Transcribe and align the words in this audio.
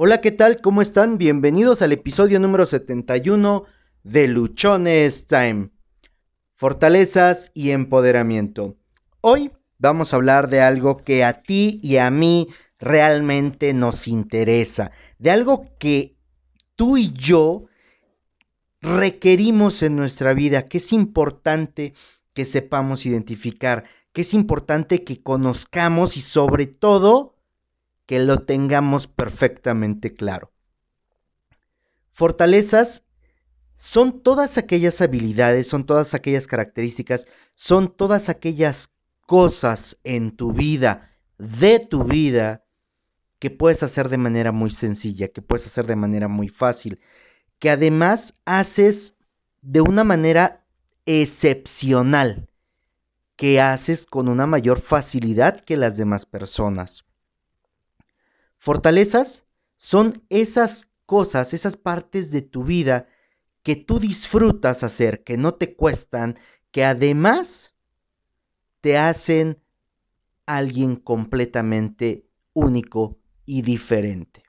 Hola, 0.00 0.20
¿qué 0.20 0.30
tal? 0.30 0.60
¿Cómo 0.60 0.80
están? 0.80 1.18
Bienvenidos 1.18 1.82
al 1.82 1.90
episodio 1.90 2.38
número 2.38 2.66
71 2.66 3.64
de 4.04 4.28
Luchones 4.28 5.26
Time. 5.26 5.70
Fortalezas 6.54 7.50
y 7.52 7.72
empoderamiento. 7.72 8.76
Hoy 9.22 9.50
vamos 9.76 10.12
a 10.12 10.16
hablar 10.18 10.50
de 10.50 10.60
algo 10.60 10.98
que 10.98 11.24
a 11.24 11.42
ti 11.42 11.80
y 11.82 11.96
a 11.96 12.12
mí 12.12 12.46
realmente 12.78 13.74
nos 13.74 14.06
interesa, 14.06 14.92
de 15.18 15.32
algo 15.32 15.66
que 15.80 16.16
tú 16.76 16.96
y 16.96 17.10
yo 17.10 17.64
requerimos 18.80 19.82
en 19.82 19.96
nuestra 19.96 20.32
vida, 20.32 20.66
que 20.66 20.78
es 20.78 20.92
importante 20.92 21.92
que 22.34 22.44
sepamos 22.44 23.04
identificar, 23.04 23.82
que 24.12 24.20
es 24.20 24.32
importante 24.32 25.02
que 25.02 25.20
conozcamos 25.20 26.16
y 26.16 26.20
sobre 26.20 26.66
todo 26.66 27.37
que 28.08 28.18
lo 28.18 28.38
tengamos 28.38 29.06
perfectamente 29.06 30.14
claro. 30.14 30.50
Fortalezas 32.08 33.04
son 33.76 34.22
todas 34.22 34.56
aquellas 34.56 35.02
habilidades, 35.02 35.68
son 35.68 35.84
todas 35.84 36.14
aquellas 36.14 36.46
características, 36.46 37.26
son 37.54 37.94
todas 37.94 38.30
aquellas 38.30 38.88
cosas 39.26 39.98
en 40.04 40.34
tu 40.34 40.54
vida, 40.54 41.10
de 41.36 41.80
tu 41.80 42.04
vida, 42.04 42.64
que 43.38 43.50
puedes 43.50 43.82
hacer 43.82 44.08
de 44.08 44.16
manera 44.16 44.52
muy 44.52 44.70
sencilla, 44.70 45.28
que 45.28 45.42
puedes 45.42 45.66
hacer 45.66 45.86
de 45.86 45.96
manera 45.96 46.28
muy 46.28 46.48
fácil, 46.48 47.00
que 47.58 47.68
además 47.68 48.34
haces 48.46 49.16
de 49.60 49.82
una 49.82 50.02
manera 50.02 50.64
excepcional, 51.04 52.48
que 53.36 53.60
haces 53.60 54.06
con 54.06 54.28
una 54.28 54.46
mayor 54.46 54.80
facilidad 54.80 55.60
que 55.60 55.76
las 55.76 55.98
demás 55.98 56.24
personas. 56.24 57.04
Fortalezas 58.58 59.44
son 59.76 60.22
esas 60.28 60.90
cosas, 61.06 61.54
esas 61.54 61.76
partes 61.76 62.30
de 62.30 62.42
tu 62.42 62.64
vida 62.64 63.06
que 63.62 63.76
tú 63.76 63.98
disfrutas 63.98 64.82
hacer, 64.82 65.24
que 65.24 65.36
no 65.36 65.54
te 65.54 65.74
cuestan, 65.74 66.38
que 66.70 66.84
además 66.84 67.74
te 68.80 68.98
hacen 68.98 69.62
alguien 70.46 70.96
completamente 70.96 72.26
único 72.52 73.18
y 73.46 73.62
diferente. 73.62 74.42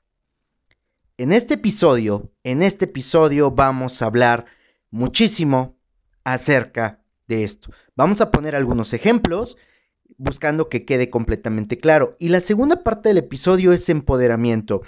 En 1.16 1.32
este 1.32 1.54
episodio, 1.54 2.32
en 2.44 2.62
este 2.62 2.86
episodio 2.86 3.50
vamos 3.50 4.00
a 4.00 4.06
hablar 4.06 4.46
muchísimo 4.90 5.76
acerca 6.24 7.02
de 7.26 7.44
esto. 7.44 7.70
Vamos 7.94 8.20
a 8.20 8.30
poner 8.30 8.56
algunos 8.56 8.92
ejemplos 8.92 9.56
buscando 10.18 10.68
que 10.68 10.84
quede 10.84 11.10
completamente 11.10 11.78
claro. 11.78 12.16
Y 12.18 12.28
la 12.28 12.40
segunda 12.40 12.82
parte 12.82 13.08
del 13.08 13.18
episodio 13.18 13.72
es 13.72 13.88
empoderamiento. 13.88 14.82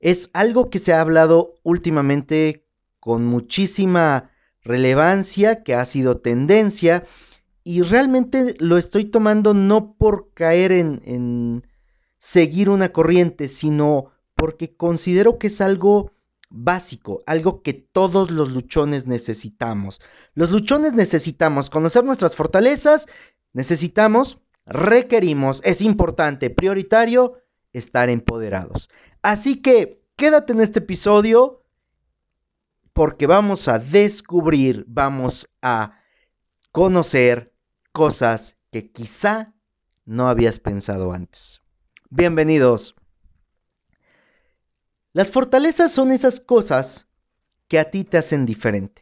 Es 0.00 0.30
algo 0.32 0.70
que 0.70 0.78
se 0.78 0.92
ha 0.92 1.00
hablado 1.00 1.54
últimamente 1.62 2.66
con 3.00 3.24
muchísima 3.24 4.30
relevancia, 4.62 5.62
que 5.62 5.74
ha 5.74 5.84
sido 5.84 6.18
tendencia, 6.18 7.04
y 7.62 7.82
realmente 7.82 8.54
lo 8.58 8.78
estoy 8.78 9.06
tomando 9.06 9.54
no 9.54 9.94
por 9.96 10.32
caer 10.34 10.72
en, 10.72 11.02
en 11.04 11.66
seguir 12.18 12.70
una 12.70 12.92
corriente, 12.92 13.48
sino 13.48 14.12
porque 14.34 14.76
considero 14.76 15.38
que 15.38 15.48
es 15.48 15.60
algo 15.60 16.12
básico, 16.48 17.22
algo 17.26 17.62
que 17.62 17.74
todos 17.74 18.30
los 18.30 18.50
luchones 18.50 19.06
necesitamos. 19.06 20.00
Los 20.34 20.50
luchones 20.50 20.94
necesitamos 20.94 21.70
conocer 21.70 22.04
nuestras 22.04 22.36
fortalezas 22.36 23.06
Necesitamos, 23.56 24.38
requerimos, 24.66 25.62
es 25.64 25.80
importante, 25.80 26.50
prioritario, 26.50 27.38
estar 27.72 28.10
empoderados. 28.10 28.90
Así 29.22 29.62
que 29.62 30.04
quédate 30.14 30.52
en 30.52 30.60
este 30.60 30.80
episodio 30.80 31.64
porque 32.92 33.26
vamos 33.26 33.66
a 33.68 33.78
descubrir, 33.78 34.84
vamos 34.86 35.48
a 35.62 35.98
conocer 36.70 37.54
cosas 37.92 38.58
que 38.70 38.92
quizá 38.92 39.54
no 40.04 40.28
habías 40.28 40.60
pensado 40.60 41.12
antes. 41.12 41.62
Bienvenidos. 42.10 42.94
Las 45.16 45.30
fortalezas 45.30 45.92
son 45.92 46.12
esas 46.12 46.40
cosas 46.40 47.08
que 47.68 47.78
a 47.78 47.90
ti 47.90 48.04
te 48.04 48.18
hacen 48.18 48.44
diferente. 48.44 49.00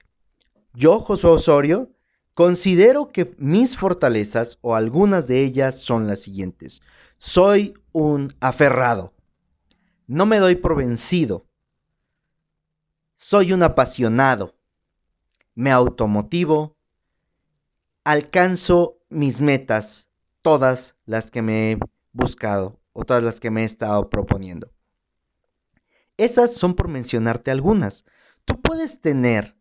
Yo, 0.73 1.01
Josué 1.01 1.31
Osorio, 1.31 1.91
Considero 2.35 3.13
que 3.13 3.35
mis 3.39 3.77
fortalezas 3.77 4.59
o 4.61 4.75
algunas 4.75 5.29
de 5.29 5.41
ellas 5.41 5.81
son 5.81 6.09
las 6.09 6.21
siguientes. 6.21 6.83
Soy 7.17 7.75
un 7.93 8.35
aferrado. 8.41 9.15
No 10.09 10.27
me 10.27 10.39
doy 10.39 10.57
por 10.57 10.77
vencido. 10.77 11.47
Soy 13.15 13.53
un 13.53 13.63
apasionado. 13.63 14.57
Me 15.55 15.71
automotivo. 15.71 16.77
Alcanzo 18.03 18.99
mis 19.09 19.41
metas, 19.41 20.11
todas 20.43 20.97
las 21.07 21.31
que 21.31 21.41
me 21.41 21.73
he 21.73 21.79
buscado 22.13 22.81
o 22.93 23.05
todas 23.05 23.23
las 23.23 23.39
que 23.39 23.53
me 23.53 23.63
he 23.63 23.65
estado 23.65 24.11
proponiendo. 24.11 24.73
Esas 26.17 26.55
son 26.55 26.75
por 26.75 26.89
mencionarte 26.89 27.51
algunas. 27.51 28.05
Tú 28.45 28.61
puedes 28.61 29.01
tener 29.01 29.57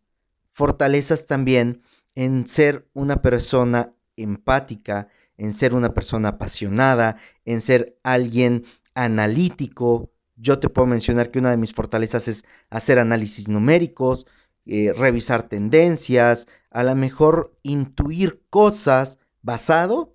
fortalezas 0.50 1.26
también 1.26 1.82
en 2.14 2.46
ser 2.46 2.88
una 2.92 3.22
persona 3.22 3.94
empática, 4.16 5.08
en 5.36 5.52
ser 5.52 5.74
una 5.74 5.94
persona 5.94 6.30
apasionada, 6.30 7.16
en 7.44 7.60
ser 7.60 7.98
alguien 8.04 8.64
analítico. 8.94 10.12
Yo 10.36 10.60
te 10.60 10.68
puedo 10.68 10.86
mencionar 10.86 11.30
que 11.30 11.40
una 11.40 11.50
de 11.50 11.56
mis 11.56 11.72
fortalezas 11.72 12.28
es 12.28 12.44
hacer 12.70 12.98
análisis 12.98 13.48
numéricos, 13.48 14.26
eh, 14.66 14.92
revisar 14.96 15.48
tendencias, 15.48 16.46
a 16.70 16.84
lo 16.84 16.94
mejor 16.94 17.56
intuir 17.62 18.44
cosas 18.48 19.18
basado 19.42 20.14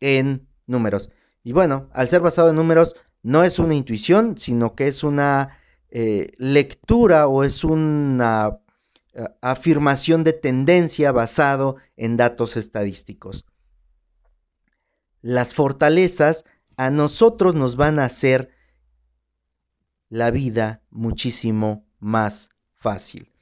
en 0.00 0.48
números. 0.66 1.10
Y 1.44 1.52
bueno, 1.52 1.88
al 1.92 2.08
ser 2.08 2.20
basado 2.20 2.50
en 2.50 2.56
números, 2.56 2.96
no 3.22 3.44
es 3.44 3.58
una 3.58 3.74
intuición, 3.74 4.38
sino 4.38 4.74
que 4.74 4.88
es 4.88 5.04
una 5.04 5.58
eh, 5.90 6.32
lectura 6.38 7.28
o 7.28 7.44
es 7.44 7.64
una 7.64 8.58
afirmación 9.40 10.24
de 10.24 10.32
tendencia 10.32 11.12
basado 11.12 11.76
en 11.96 12.16
datos 12.16 12.56
estadísticos. 12.56 13.46
Las 15.22 15.54
fortalezas 15.54 16.44
a 16.76 16.90
nosotros 16.90 17.54
nos 17.54 17.76
van 17.76 17.98
a 17.98 18.04
hacer 18.04 18.50
la 20.08 20.30
vida 20.30 20.82
muchísimo 20.90 21.86
más 21.98 22.50
fácil. 22.74 23.32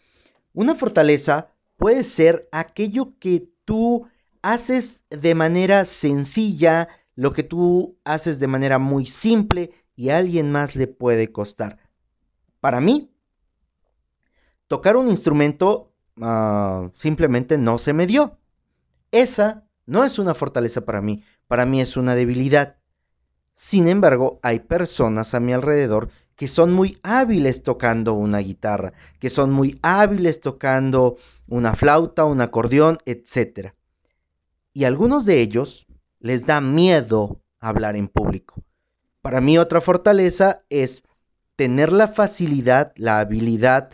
Una 0.53 0.75
fortaleza 0.75 1.49
puede 1.77 2.05
ser 2.05 2.49
aquello 2.53 3.19
que 3.19 3.49
tú 3.65 4.07
haces 4.43 5.03
de 5.11 5.35
manera 5.35 5.85
sencilla, 5.85 6.89
lo 7.17 7.33
que 7.33 7.43
tú 7.43 7.99
haces 8.05 8.39
de 8.39 8.47
manera 8.47 8.79
muy 8.79 9.07
simple 9.07 9.73
y 9.97 10.11
a 10.11 10.19
alguien 10.19 10.53
más 10.53 10.77
le 10.77 10.87
puede 10.87 11.33
costar. 11.33 11.79
Para 12.65 12.81
mí, 12.81 13.13
tocar 14.69 14.97
un 14.97 15.11
instrumento 15.11 15.93
ah, 16.23 16.89
simplemente 16.95 17.59
no 17.59 17.77
se 17.77 17.93
me 17.93 18.07
dio. 18.07 18.39
Esa 19.11 19.67
no 19.85 20.03
es 20.03 20.19
una 20.19 20.33
fortaleza 20.33 20.81
para 20.81 21.03
mí, 21.03 21.23
para 21.47 21.67
mí 21.67 21.83
es 21.83 21.99
una 21.99 22.15
debilidad. 22.15 22.79
Sin 23.53 23.87
embargo, 23.87 24.41
hay 24.43 24.61
personas 24.61 25.35
a 25.35 25.41
mi 25.41 25.53
alrededor 25.53 26.09
que 26.37 26.49
son 26.49 26.73
muy 26.73 26.99
hábiles 27.03 27.63
tocando 27.63 28.15
una 28.15 28.39
guitarra, 28.39 28.95
que 29.19 29.29
son 29.29 29.53
muy 29.53 29.79
hábiles 29.83 30.41
tocando 30.41 31.19
una 31.47 31.75
flauta, 31.75 32.25
un 32.25 32.41
acordeón, 32.41 32.97
etc. 33.05 33.75
Y 34.73 34.85
algunos 34.85 35.27
de 35.27 35.43
ellos 35.43 35.87
les 36.19 36.47
da 36.47 36.63
miedo 36.63 37.43
hablar 37.61 37.95
en 37.95 38.09
público. 38.09 38.65
Para 39.21 39.43
mí 39.43 39.59
otra 39.59 39.83
fortaleza 39.83 40.63
es 40.71 41.05
tener 41.57 41.93
la 41.93 42.09
facilidad, 42.09 42.93
la 42.97 43.21
habilidad 43.21 43.91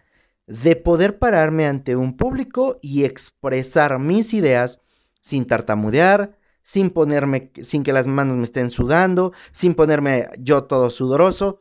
de 0.47 0.77
poder 0.77 1.19
pararme 1.19 1.67
ante 1.67 1.95
un 1.97 2.17
público 2.17 2.79
y 2.83 3.05
expresar 3.05 3.99
mis 3.99 4.35
ideas 4.35 4.81
sin 5.21 5.47
tartamudear, 5.47 6.37
sin 6.63 6.91
ponerme, 6.91 7.53
sin 7.63 7.83
que 7.83 7.93
las 7.93 8.07
manos 8.07 8.37
me 8.37 8.45
estén 8.45 8.71
sudando, 8.71 9.33
sin 9.53 9.75
ponerme 9.75 10.29
yo 10.39 10.65
todo 10.65 10.91
sudoroso, 10.91 11.61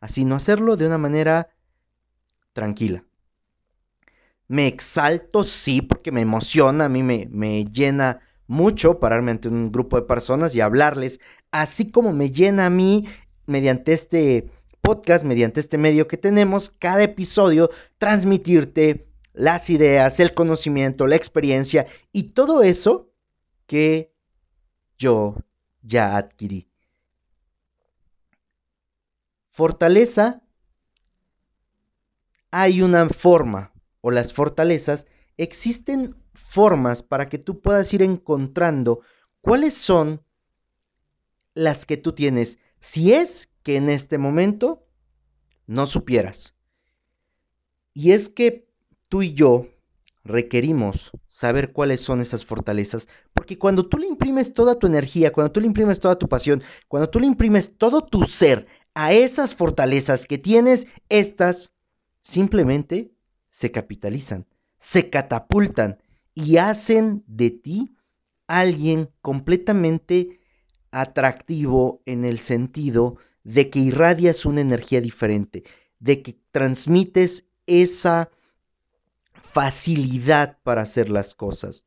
así 0.00 0.24
no 0.24 0.34
hacerlo 0.34 0.76
de 0.76 0.86
una 0.86 0.98
manera 0.98 1.50
tranquila. 2.52 3.04
Me 4.48 4.66
exalto, 4.68 5.42
sí, 5.44 5.82
porque 5.82 6.12
me 6.12 6.20
emociona, 6.20 6.84
a 6.84 6.88
mí 6.88 7.02
me, 7.02 7.28
me 7.30 7.64
llena 7.64 8.20
mucho 8.46 9.00
pararme 9.00 9.32
ante 9.32 9.48
un 9.48 9.72
grupo 9.72 9.96
de 9.96 10.06
personas 10.06 10.54
y 10.54 10.60
hablarles, 10.60 11.20
así 11.50 11.90
como 11.90 12.12
me 12.12 12.30
llena 12.30 12.66
a 12.66 12.70
mí 12.70 13.06
mediante 13.46 13.92
este 13.92 14.50
podcast, 14.86 15.24
mediante 15.24 15.58
este 15.58 15.78
medio 15.78 16.06
que 16.06 16.16
tenemos, 16.16 16.70
cada 16.70 17.02
episodio, 17.02 17.70
transmitirte 17.98 19.08
las 19.32 19.68
ideas, 19.68 20.20
el 20.20 20.32
conocimiento, 20.32 21.08
la 21.08 21.16
experiencia 21.16 21.88
y 22.12 22.34
todo 22.34 22.62
eso 22.62 23.10
que 23.66 24.14
yo 24.96 25.34
ya 25.82 26.16
adquirí. 26.16 26.70
Fortaleza, 29.50 30.44
hay 32.52 32.80
una 32.80 33.08
forma, 33.08 33.72
o 34.02 34.12
las 34.12 34.32
fortalezas, 34.32 35.08
existen 35.36 36.14
formas 36.32 37.02
para 37.02 37.28
que 37.28 37.38
tú 37.38 37.60
puedas 37.60 37.92
ir 37.92 38.02
encontrando 38.02 39.00
cuáles 39.40 39.74
son 39.74 40.22
las 41.54 41.86
que 41.86 41.96
tú 41.96 42.12
tienes, 42.12 42.58
si 42.78 43.12
es 43.12 43.48
que 43.66 43.74
en 43.74 43.88
este 43.88 44.16
momento 44.16 44.86
no 45.66 45.88
supieras. 45.88 46.54
Y 47.94 48.12
es 48.12 48.28
que 48.28 48.68
tú 49.08 49.22
y 49.22 49.34
yo 49.34 49.66
requerimos 50.22 51.10
saber 51.26 51.72
cuáles 51.72 52.00
son 52.00 52.20
esas 52.20 52.44
fortalezas, 52.44 53.08
porque 53.34 53.58
cuando 53.58 53.88
tú 53.88 53.98
le 53.98 54.06
imprimes 54.06 54.54
toda 54.54 54.78
tu 54.78 54.86
energía, 54.86 55.32
cuando 55.32 55.50
tú 55.50 55.60
le 55.60 55.66
imprimes 55.66 55.98
toda 55.98 56.16
tu 56.16 56.28
pasión, 56.28 56.62
cuando 56.86 57.10
tú 57.10 57.18
le 57.18 57.26
imprimes 57.26 57.76
todo 57.76 58.02
tu 58.02 58.22
ser 58.26 58.68
a 58.94 59.12
esas 59.12 59.56
fortalezas 59.56 60.26
que 60.26 60.38
tienes, 60.38 60.86
estas 61.08 61.72
simplemente 62.20 63.10
se 63.50 63.72
capitalizan, 63.72 64.46
se 64.78 65.10
catapultan 65.10 65.98
y 66.34 66.58
hacen 66.58 67.24
de 67.26 67.50
ti 67.50 67.96
alguien 68.46 69.10
completamente 69.22 70.38
atractivo 70.92 72.00
en 72.06 72.24
el 72.24 72.38
sentido 72.38 73.16
de 73.46 73.70
que 73.70 73.78
irradias 73.78 74.44
una 74.44 74.60
energía 74.60 75.00
diferente, 75.00 75.62
de 76.00 76.20
que 76.20 76.36
transmites 76.50 77.44
esa 77.66 78.28
facilidad 79.34 80.58
para 80.64 80.82
hacer 80.82 81.08
las 81.08 81.36
cosas. 81.36 81.86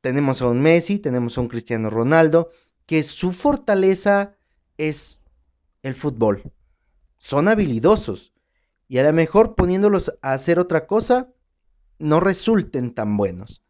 Tenemos 0.00 0.40
a 0.40 0.46
un 0.46 0.60
Messi, 0.60 1.00
tenemos 1.00 1.36
a 1.36 1.40
un 1.40 1.48
Cristiano 1.48 1.90
Ronaldo, 1.90 2.50
que 2.86 3.02
su 3.02 3.32
fortaleza 3.32 4.36
es 4.76 5.18
el 5.82 5.96
fútbol. 5.96 6.52
Son 7.16 7.48
habilidosos. 7.48 8.32
Y 8.86 8.98
a 8.98 9.02
lo 9.02 9.12
mejor 9.12 9.56
poniéndolos 9.56 10.14
a 10.22 10.34
hacer 10.34 10.60
otra 10.60 10.86
cosa, 10.86 11.32
no 11.98 12.20
resulten 12.20 12.94
tan 12.94 13.16
buenos. 13.16 13.64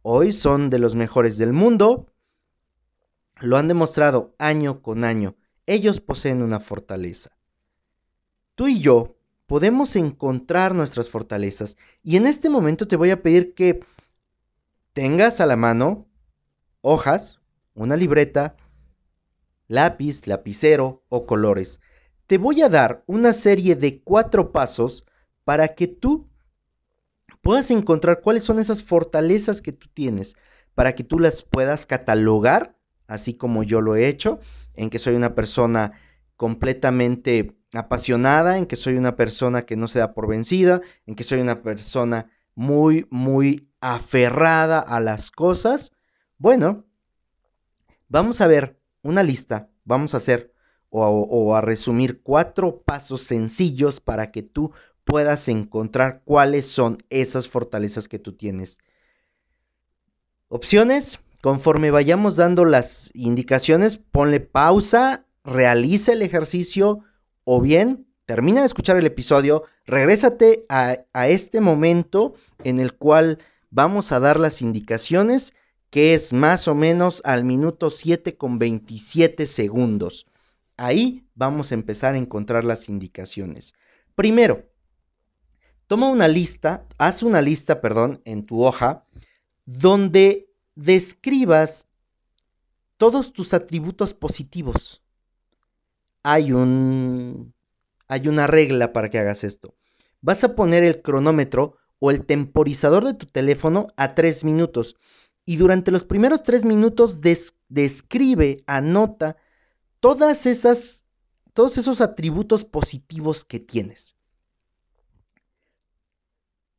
Hoy 0.00 0.32
son 0.32 0.70
de 0.70 0.78
los 0.78 0.94
mejores 0.94 1.36
del 1.36 1.52
mundo. 1.52 2.06
Lo 3.38 3.58
han 3.58 3.68
demostrado 3.68 4.34
año 4.38 4.80
con 4.80 5.04
año. 5.04 5.36
Ellos 5.66 6.00
poseen 6.00 6.42
una 6.42 6.60
fortaleza. 6.60 7.30
Tú 8.54 8.68
y 8.68 8.80
yo 8.80 9.16
podemos 9.46 9.96
encontrar 9.96 10.74
nuestras 10.74 11.08
fortalezas. 11.08 11.76
Y 12.02 12.16
en 12.16 12.26
este 12.26 12.50
momento 12.50 12.88
te 12.88 12.96
voy 12.96 13.10
a 13.10 13.22
pedir 13.22 13.54
que 13.54 13.80
tengas 14.92 15.40
a 15.40 15.46
la 15.46 15.56
mano 15.56 16.08
hojas, 16.80 17.40
una 17.74 17.96
libreta, 17.96 18.56
lápiz, 19.68 20.26
lapicero 20.26 21.04
o 21.08 21.26
colores. 21.26 21.80
Te 22.26 22.38
voy 22.38 22.62
a 22.62 22.68
dar 22.68 23.04
una 23.06 23.32
serie 23.32 23.76
de 23.76 24.02
cuatro 24.02 24.52
pasos 24.52 25.04
para 25.44 25.74
que 25.74 25.86
tú 25.86 26.28
puedas 27.40 27.70
encontrar 27.70 28.20
cuáles 28.20 28.44
son 28.44 28.58
esas 28.58 28.82
fortalezas 28.82 29.62
que 29.62 29.72
tú 29.72 29.88
tienes, 29.92 30.36
para 30.74 30.94
que 30.94 31.04
tú 31.04 31.18
las 31.20 31.42
puedas 31.42 31.86
catalogar, 31.86 32.76
así 33.06 33.34
como 33.34 33.62
yo 33.62 33.80
lo 33.80 33.94
he 33.94 34.08
hecho, 34.08 34.40
en 34.76 34.90
que 34.90 34.98
soy 34.98 35.14
una 35.14 35.34
persona 35.34 35.92
completamente 36.36 37.56
apasionada, 37.72 38.58
en 38.58 38.66
que 38.66 38.76
soy 38.76 38.96
una 38.96 39.16
persona 39.16 39.66
que 39.66 39.76
no 39.76 39.88
se 39.88 39.98
da 39.98 40.14
por 40.14 40.28
vencida, 40.28 40.80
en 41.06 41.14
que 41.14 41.24
soy 41.24 41.40
una 41.40 41.62
persona 41.62 42.30
muy, 42.54 43.06
muy 43.10 43.70
aferrada 43.80 44.78
a 44.78 45.00
las 45.00 45.30
cosas. 45.30 45.92
Bueno, 46.38 46.84
vamos 48.08 48.40
a 48.40 48.46
ver 48.46 48.80
una 49.02 49.22
lista, 49.22 49.70
vamos 49.84 50.14
a 50.14 50.18
hacer 50.18 50.52
o, 50.88 51.06
o 51.06 51.54
a 51.54 51.60
resumir 51.60 52.22
cuatro 52.22 52.82
pasos 52.82 53.22
sencillos 53.22 54.00
para 54.00 54.30
que 54.30 54.42
tú 54.42 54.72
puedas 55.04 55.48
encontrar 55.48 56.22
cuáles 56.24 56.66
son 56.66 56.98
esas 57.10 57.48
fortalezas 57.48 58.08
que 58.08 58.18
tú 58.18 58.36
tienes. 58.36 58.78
Opciones, 60.48 61.20
conforme 61.46 61.92
vayamos 61.92 62.34
dando 62.34 62.64
las 62.64 63.12
indicaciones, 63.14 63.98
ponle 63.98 64.40
pausa, 64.40 65.26
realiza 65.44 66.12
el 66.12 66.22
ejercicio 66.22 67.04
o 67.44 67.60
bien 67.60 68.08
termina 68.24 68.62
de 68.62 68.66
escuchar 68.66 68.96
el 68.96 69.06
episodio, 69.06 69.62
regrésate 69.84 70.66
a, 70.68 70.96
este 71.28 71.60
momento 71.60 72.34
en 72.64 72.80
el 72.80 72.94
cual 72.94 73.38
vamos 73.70 74.10
a 74.10 74.18
dar 74.18 74.40
las 74.40 74.60
indicaciones, 74.60 75.54
que 75.90 76.14
es 76.14 76.32
más 76.32 76.66
o 76.66 76.74
menos 76.74 77.22
al 77.24 77.44
minuto 77.44 77.90
7 77.90 78.36
con 78.36 78.58
27 78.58 79.46
segundos. 79.46 80.26
Ahí 80.76 81.28
vamos 81.36 81.70
a 81.70 81.76
empezar 81.76 82.14
a 82.14 82.18
encontrar 82.18 82.64
las 82.64 82.88
indicaciones. 82.88 83.76
Primero, 84.16 84.64
toma 85.86 86.08
una 86.08 86.26
lista, 86.26 86.88
haz 86.98 87.22
una 87.22 87.40
lista, 87.40 87.80
perdón, 87.80 88.20
en 88.24 88.44
tu 88.46 88.64
hoja, 88.64 89.04
donde 89.64 90.45
describas 90.76 91.88
todos 92.96 93.32
tus 93.32 93.52
atributos 93.52 94.14
positivos. 94.14 95.02
Hay 96.22 96.52
un 96.52 97.52
hay 98.08 98.28
una 98.28 98.46
regla 98.46 98.92
para 98.92 99.10
que 99.10 99.18
hagas 99.18 99.42
esto. 99.42 99.74
Vas 100.20 100.44
a 100.44 100.54
poner 100.54 100.84
el 100.84 101.02
cronómetro 101.02 101.76
o 101.98 102.10
el 102.10 102.24
temporizador 102.24 103.04
de 103.04 103.14
tu 103.14 103.26
teléfono 103.26 103.88
a 103.96 104.14
tres 104.14 104.44
minutos 104.44 104.96
y 105.44 105.56
durante 105.56 105.90
los 105.90 106.04
primeros 106.04 106.42
tres 106.42 106.64
minutos 106.64 107.20
describe, 107.20 108.58
anota 108.66 109.36
todas 110.00 110.46
esas, 110.46 111.04
todos 111.52 111.78
esos 111.78 112.00
atributos 112.00 112.64
positivos 112.64 113.44
que 113.44 113.60
tienes. 113.60 114.14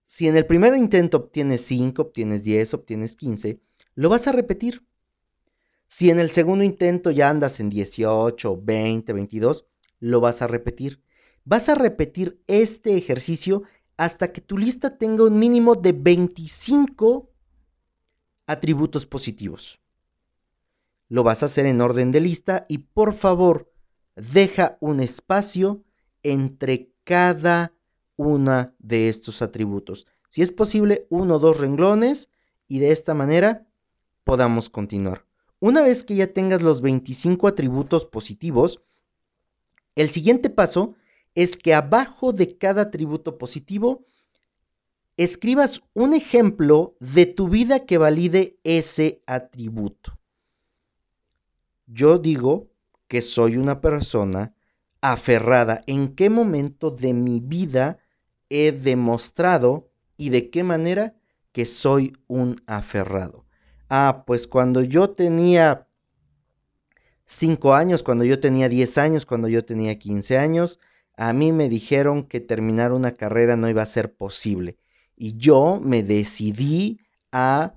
Si 0.05 0.27
en 0.27 0.35
el 0.35 0.45
primer 0.45 0.75
intento 0.75 1.17
obtienes 1.17 1.61
5, 1.65 2.01
obtienes 2.01 2.43
10, 2.43 2.73
obtienes 2.73 3.15
15, 3.15 3.59
lo 3.97 4.09
vas 4.09 4.27
a 4.27 4.31
repetir. 4.31 4.85
Si 5.87 6.11
en 6.11 6.19
el 6.19 6.29
segundo 6.29 6.63
intento 6.63 7.09
ya 7.09 7.31
andas 7.31 7.59
en 7.59 7.71
18, 7.71 8.61
20, 8.61 9.11
22, 9.11 9.65
lo 9.99 10.21
vas 10.21 10.43
a 10.43 10.47
repetir. 10.47 11.01
Vas 11.45 11.67
a 11.67 11.73
repetir 11.73 12.39
este 12.45 12.95
ejercicio 12.95 13.63
hasta 13.97 14.31
que 14.31 14.39
tu 14.39 14.55
lista 14.55 14.99
tenga 14.99 15.23
un 15.23 15.39
mínimo 15.39 15.73
de 15.73 15.93
25 15.93 17.31
atributos 18.45 19.07
positivos. 19.07 19.79
Lo 21.09 21.23
vas 21.23 21.41
a 21.41 21.47
hacer 21.47 21.65
en 21.65 21.81
orden 21.81 22.11
de 22.11 22.21
lista 22.21 22.67
y 22.69 22.77
por 22.77 23.15
favor 23.15 23.73
deja 24.15 24.77
un 24.79 24.99
espacio 24.99 25.83
entre 26.21 26.93
cada 27.03 27.73
una 28.15 28.75
de 28.77 29.09
estos 29.09 29.41
atributos. 29.41 30.05
Si 30.29 30.43
es 30.43 30.51
posible, 30.51 31.07
uno 31.09 31.37
o 31.37 31.39
dos 31.39 31.59
renglones 31.59 32.29
y 32.67 32.77
de 32.77 32.91
esta 32.91 33.15
manera 33.15 33.66
podamos 34.27 34.69
continuar. 34.69 35.25
Una 35.59 35.81
vez 35.81 36.03
que 36.03 36.15
ya 36.15 36.27
tengas 36.27 36.61
los 36.61 36.81
25 36.81 37.47
atributos 37.47 38.05
positivos, 38.05 38.81
el 39.95 40.09
siguiente 40.09 40.51
paso 40.51 40.95
es 41.33 41.57
que 41.57 41.73
abajo 41.73 42.33
de 42.33 42.57
cada 42.57 42.83
atributo 42.83 43.39
positivo 43.39 44.05
escribas 45.15 45.81
un 45.93 46.13
ejemplo 46.13 46.95
de 46.99 47.25
tu 47.25 47.47
vida 47.47 47.85
que 47.85 47.97
valide 47.97 48.59
ese 48.63 49.23
atributo. 49.25 50.19
Yo 51.87 52.19
digo 52.19 52.67
que 53.07 53.21
soy 53.21 53.55
una 53.55 53.81
persona 53.81 54.53
aferrada. 55.01 55.81
¿En 55.87 56.13
qué 56.13 56.29
momento 56.29 56.91
de 56.91 57.13
mi 57.13 57.39
vida 57.39 57.97
he 58.49 58.73
demostrado 58.73 59.89
y 60.17 60.29
de 60.29 60.49
qué 60.49 60.63
manera 60.63 61.15
que 61.57 61.65
soy 61.65 62.15
un 62.27 62.61
aferrado. 62.67 63.46
Ah, 63.89 64.23
pues 64.25 64.47
cuando 64.47 64.81
yo 64.81 65.11
tenía 65.11 65.87
5 67.25 67.73
años, 67.73 68.03
cuando 68.03 68.23
yo 68.23 68.39
tenía 68.39 68.69
10 68.69 68.97
años, 68.97 69.25
cuando 69.25 69.47
yo 69.47 69.65
tenía 69.65 69.97
15 69.97 70.37
años, 70.37 70.79
a 71.15 71.33
mí 71.33 71.51
me 71.51 71.69
dijeron 71.69 72.23
que 72.23 72.39
terminar 72.39 72.91
una 72.91 73.13
carrera 73.13 73.55
no 73.55 73.69
iba 73.69 73.81
a 73.81 73.85
ser 73.85 74.13
posible. 74.13 74.77
Y 75.15 75.37
yo 75.37 75.79
me 75.83 76.03
decidí 76.03 76.99
a 77.31 77.75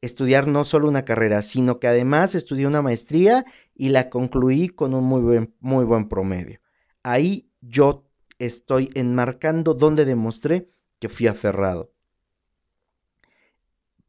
estudiar 0.00 0.46
no 0.46 0.64
solo 0.64 0.88
una 0.88 1.04
carrera, 1.04 1.42
sino 1.42 1.80
que 1.80 1.88
además 1.88 2.34
estudié 2.34 2.66
una 2.66 2.82
maestría 2.82 3.44
y 3.74 3.88
la 3.88 4.10
concluí 4.10 4.68
con 4.68 4.94
un 4.94 5.04
muy 5.04 5.22
buen, 5.22 5.54
muy 5.60 5.84
buen 5.84 6.08
promedio. 6.08 6.60
Ahí 7.02 7.50
yo 7.60 8.06
estoy 8.38 8.90
enmarcando 8.94 9.74
donde 9.74 10.04
demostré 10.04 10.68
que 10.98 11.08
fui 11.08 11.26
aferrado. 11.26 11.93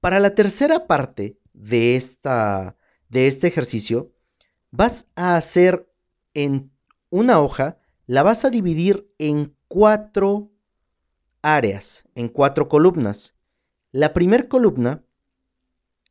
Para 0.06 0.20
la 0.20 0.36
tercera 0.36 0.86
parte 0.86 1.40
de, 1.54 1.96
esta, 1.96 2.78
de 3.10 3.28
este 3.28 3.48
ejercicio, 3.48 4.14
vas 4.70 5.08
a 5.16 5.36
hacer 5.36 5.92
en 6.36 6.70
una 7.10 7.42
hoja, 7.42 7.80
la 8.06 8.22
vas 8.22 8.46
a 8.46 8.52
dividir 8.52 9.12
en 9.18 9.56
cuatro 9.68 10.52
áreas, 11.42 12.04
en 12.14 12.28
cuatro 12.30 12.70
columnas. 12.70 13.34
La 13.92 14.14
primera 14.14 14.48
columna 14.48 15.04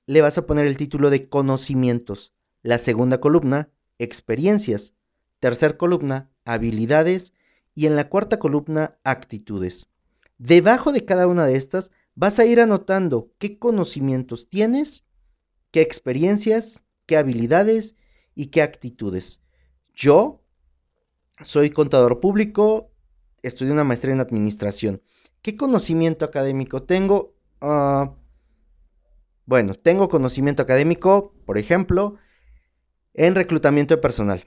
le 0.07 0.23
vas 0.23 0.39
a 0.39 0.45
poner 0.45 0.67
el 0.67 0.77
título 0.77 1.09
de 1.09 1.29
conocimientos. 1.29 2.35
La 2.63 2.79
segunda 2.79 3.21
columna, 3.21 3.69
experiencias. 4.01 4.93
Tercer 5.39 5.77
columna, 5.77 6.31
habilidades 6.45 7.33
y 7.77 7.87
en 7.87 7.95
la 7.95 8.09
cuarta 8.09 8.41
columna 8.41 8.91
actitudes. 9.05 9.87
Debajo 10.39 10.91
de 10.91 11.05
cada 11.05 11.29
una 11.29 11.47
de 11.47 11.55
estas 11.55 11.93
vas 12.14 12.38
a 12.38 12.44
ir 12.44 12.61
anotando 12.61 13.33
qué 13.38 13.59
conocimientos 13.59 14.49
tienes, 14.49 15.04
qué 15.71 15.80
experiencias, 15.80 16.85
qué 17.06 17.16
habilidades 17.16 17.97
y 18.35 18.47
qué 18.47 18.62
actitudes. 18.62 19.40
Yo 19.94 20.42
soy 21.42 21.71
contador 21.71 22.21
público, 22.21 22.90
estudié 23.42 23.73
una 23.73 23.85
maestría 23.85 24.14
en 24.14 24.21
administración. 24.21 25.02
¿Qué 25.42 25.56
conocimiento 25.56 26.25
académico 26.25 26.85
tengo? 26.85 27.35
Ah, 27.61 28.14
bueno, 29.47 29.75
tengo 29.75 30.09
conocimiento 30.09 30.62
académico, 30.62 31.35
por 31.44 31.59
ejemplo, 31.59 32.16
en 33.12 33.35
reclutamiento 33.35 33.94
de 33.94 34.00
personal. 34.00 34.44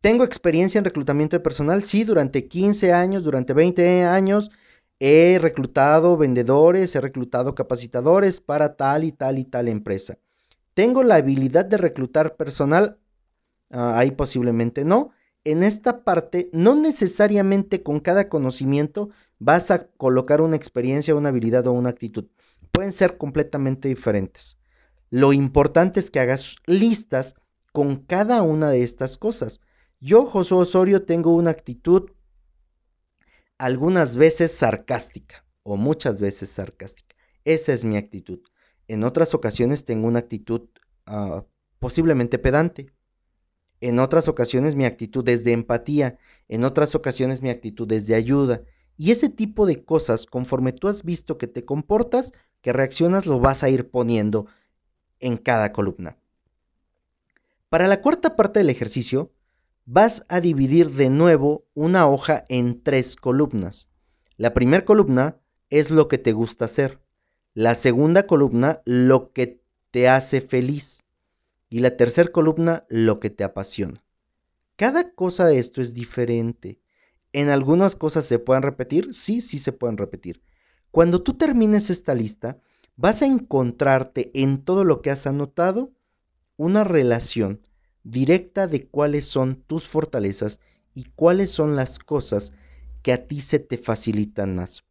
¿Tengo 0.00 0.24
experiencia 0.24 0.78
en 0.78 0.84
reclutamiento 0.84 1.36
de 1.36 1.40
personal? 1.40 1.82
Sí, 1.82 2.04
durante 2.04 2.48
15 2.48 2.92
años, 2.92 3.24
durante 3.24 3.52
20 3.52 4.04
años 4.04 4.50
he 5.00 5.38
reclutado 5.40 6.16
vendedores, 6.18 6.94
he 6.94 7.00
reclutado 7.00 7.54
capacitadores 7.54 8.40
para 8.40 8.76
tal 8.76 9.04
y 9.04 9.12
tal 9.12 9.38
y 9.38 9.44
tal 9.44 9.68
empresa. 9.68 10.18
¿Tengo 10.74 11.02
la 11.02 11.16
habilidad 11.16 11.64
de 11.64 11.78
reclutar 11.78 12.36
personal? 12.36 12.98
Ah, 13.70 13.98
ahí 13.98 14.12
posiblemente 14.12 14.84
no. 14.84 15.10
En 15.42 15.62
esta 15.62 16.04
parte, 16.04 16.50
no 16.52 16.76
necesariamente 16.76 17.82
con 17.82 18.00
cada 18.00 18.28
conocimiento 18.28 19.08
vas 19.38 19.70
a 19.70 19.86
colocar 19.86 20.42
una 20.42 20.56
experiencia, 20.56 21.14
una 21.14 21.30
habilidad 21.30 21.66
o 21.66 21.72
una 21.72 21.88
actitud. 21.88 22.26
Pueden 22.70 22.92
ser 22.92 23.16
completamente 23.16 23.88
diferentes. 23.88 24.58
Lo 25.08 25.32
importante 25.32 25.98
es 25.98 26.10
que 26.10 26.20
hagas 26.20 26.56
listas 26.66 27.34
con 27.72 27.96
cada 27.96 28.42
una 28.42 28.70
de 28.70 28.82
estas 28.82 29.16
cosas. 29.16 29.60
Yo, 29.98 30.26
Josué 30.26 30.58
Osorio, 30.58 31.04
tengo 31.04 31.34
una 31.34 31.50
actitud 31.50 32.10
algunas 33.60 34.16
veces 34.16 34.52
sarcástica 34.52 35.44
o 35.62 35.76
muchas 35.76 36.18
veces 36.18 36.48
sarcástica. 36.48 37.14
Esa 37.44 37.74
es 37.74 37.84
mi 37.84 37.98
actitud. 37.98 38.40
En 38.88 39.04
otras 39.04 39.34
ocasiones 39.34 39.84
tengo 39.84 40.08
una 40.08 40.20
actitud 40.20 40.62
ah, 41.04 41.44
posiblemente 41.78 42.38
pedante. 42.38 42.90
En 43.82 43.98
otras 43.98 44.28
ocasiones 44.28 44.76
mi 44.76 44.86
actitud 44.86 45.28
es 45.28 45.44
de 45.44 45.52
empatía. 45.52 46.18
En 46.48 46.64
otras 46.64 46.94
ocasiones 46.94 47.42
mi 47.42 47.50
actitud 47.50 47.92
es 47.92 48.06
de 48.06 48.14
ayuda. 48.14 48.62
Y 48.96 49.10
ese 49.10 49.28
tipo 49.28 49.66
de 49.66 49.84
cosas, 49.84 50.24
conforme 50.24 50.72
tú 50.72 50.88
has 50.88 51.04
visto 51.04 51.36
que 51.36 51.46
te 51.46 51.66
comportas, 51.66 52.32
que 52.62 52.72
reaccionas, 52.72 53.26
lo 53.26 53.40
vas 53.40 53.62
a 53.62 53.68
ir 53.68 53.90
poniendo 53.90 54.46
en 55.18 55.36
cada 55.36 55.70
columna. 55.72 56.16
Para 57.68 57.88
la 57.88 58.00
cuarta 58.00 58.36
parte 58.36 58.60
del 58.60 58.70
ejercicio, 58.70 59.32
vas 59.92 60.24
a 60.28 60.40
dividir 60.40 60.92
de 60.92 61.10
nuevo 61.10 61.66
una 61.74 62.08
hoja 62.08 62.44
en 62.48 62.80
tres 62.80 63.16
columnas. 63.16 63.88
La 64.36 64.54
primera 64.54 64.84
columna 64.84 65.38
es 65.68 65.90
lo 65.90 66.06
que 66.06 66.16
te 66.16 66.32
gusta 66.32 66.66
hacer. 66.66 67.00
La 67.54 67.74
segunda 67.74 68.28
columna, 68.28 68.82
lo 68.84 69.32
que 69.32 69.64
te 69.90 70.08
hace 70.08 70.42
feliz. 70.42 71.02
Y 71.68 71.80
la 71.80 71.96
tercera 71.96 72.30
columna, 72.30 72.84
lo 72.88 73.18
que 73.18 73.30
te 73.30 73.42
apasiona. 73.42 74.04
Cada 74.76 75.10
cosa 75.10 75.46
de 75.46 75.58
esto 75.58 75.82
es 75.82 75.92
diferente. 75.92 76.78
En 77.32 77.48
algunas 77.48 77.96
cosas 77.96 78.26
se 78.26 78.38
pueden 78.38 78.62
repetir, 78.62 79.12
sí, 79.12 79.40
sí 79.40 79.58
se 79.58 79.72
pueden 79.72 79.96
repetir. 79.96 80.40
Cuando 80.92 81.20
tú 81.24 81.34
termines 81.34 81.90
esta 81.90 82.14
lista, 82.14 82.60
vas 82.94 83.22
a 83.22 83.26
encontrarte 83.26 84.30
en 84.34 84.62
todo 84.62 84.84
lo 84.84 85.02
que 85.02 85.10
has 85.10 85.26
anotado 85.26 85.90
una 86.56 86.84
relación 86.84 87.66
directa 88.10 88.66
de 88.66 88.86
cuáles 88.86 89.26
son 89.26 89.62
tus 89.66 89.88
fortalezas 89.88 90.60
y 90.94 91.04
cuáles 91.14 91.50
son 91.50 91.76
las 91.76 91.98
cosas 91.98 92.52
que 93.02 93.12
a 93.12 93.26
ti 93.26 93.40
se 93.40 93.58
te 93.58 93.78
facilitan 93.78 94.56
más. 94.56 94.84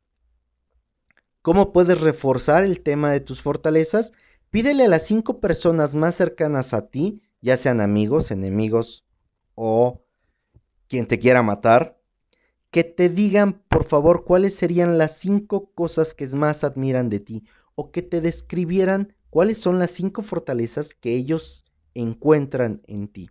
¿Cómo 1.42 1.72
puedes 1.72 2.02
reforzar 2.02 2.64
el 2.64 2.82
tema 2.82 3.12
de 3.12 3.20
tus 3.20 3.42
fortalezas? 3.42 4.14
Pídele 4.50 4.86
a 4.86 4.90
las 4.90 5.06
cinco 5.06 5.40
personas 5.40 5.96
más 5.96 6.16
cercanas 6.16 6.74
a 6.74 6.90
ti, 6.90 7.22
ya 7.42 7.56
sean 7.56 7.82
amigos, 7.82 8.32
enemigos 8.32 9.06
o 9.56 10.02
quien 10.88 11.08
te 11.08 11.20
quiera 11.20 11.44
matar, 11.44 12.00
que 12.72 12.84
te 12.84 13.10
digan 13.10 13.62
por 13.68 13.84
favor 13.84 14.26
cuáles 14.26 14.56
serían 14.56 14.98
las 14.98 15.18
cinco 15.18 15.72
cosas 15.74 16.14
que 16.14 16.28
más 16.28 16.64
admiran 16.64 17.10
de 17.10 17.20
ti 17.20 17.44
o 17.76 17.92
que 17.92 18.02
te 18.02 18.22
describieran 18.22 19.16
cuáles 19.30 19.60
son 19.60 19.80
las 19.80 19.92
cinco 19.92 20.22
fortalezas 20.22 20.94
que 20.94 21.16
ellos 21.16 21.66
encuentran 21.94 22.82
en 22.88 23.08
ti. 23.08 23.30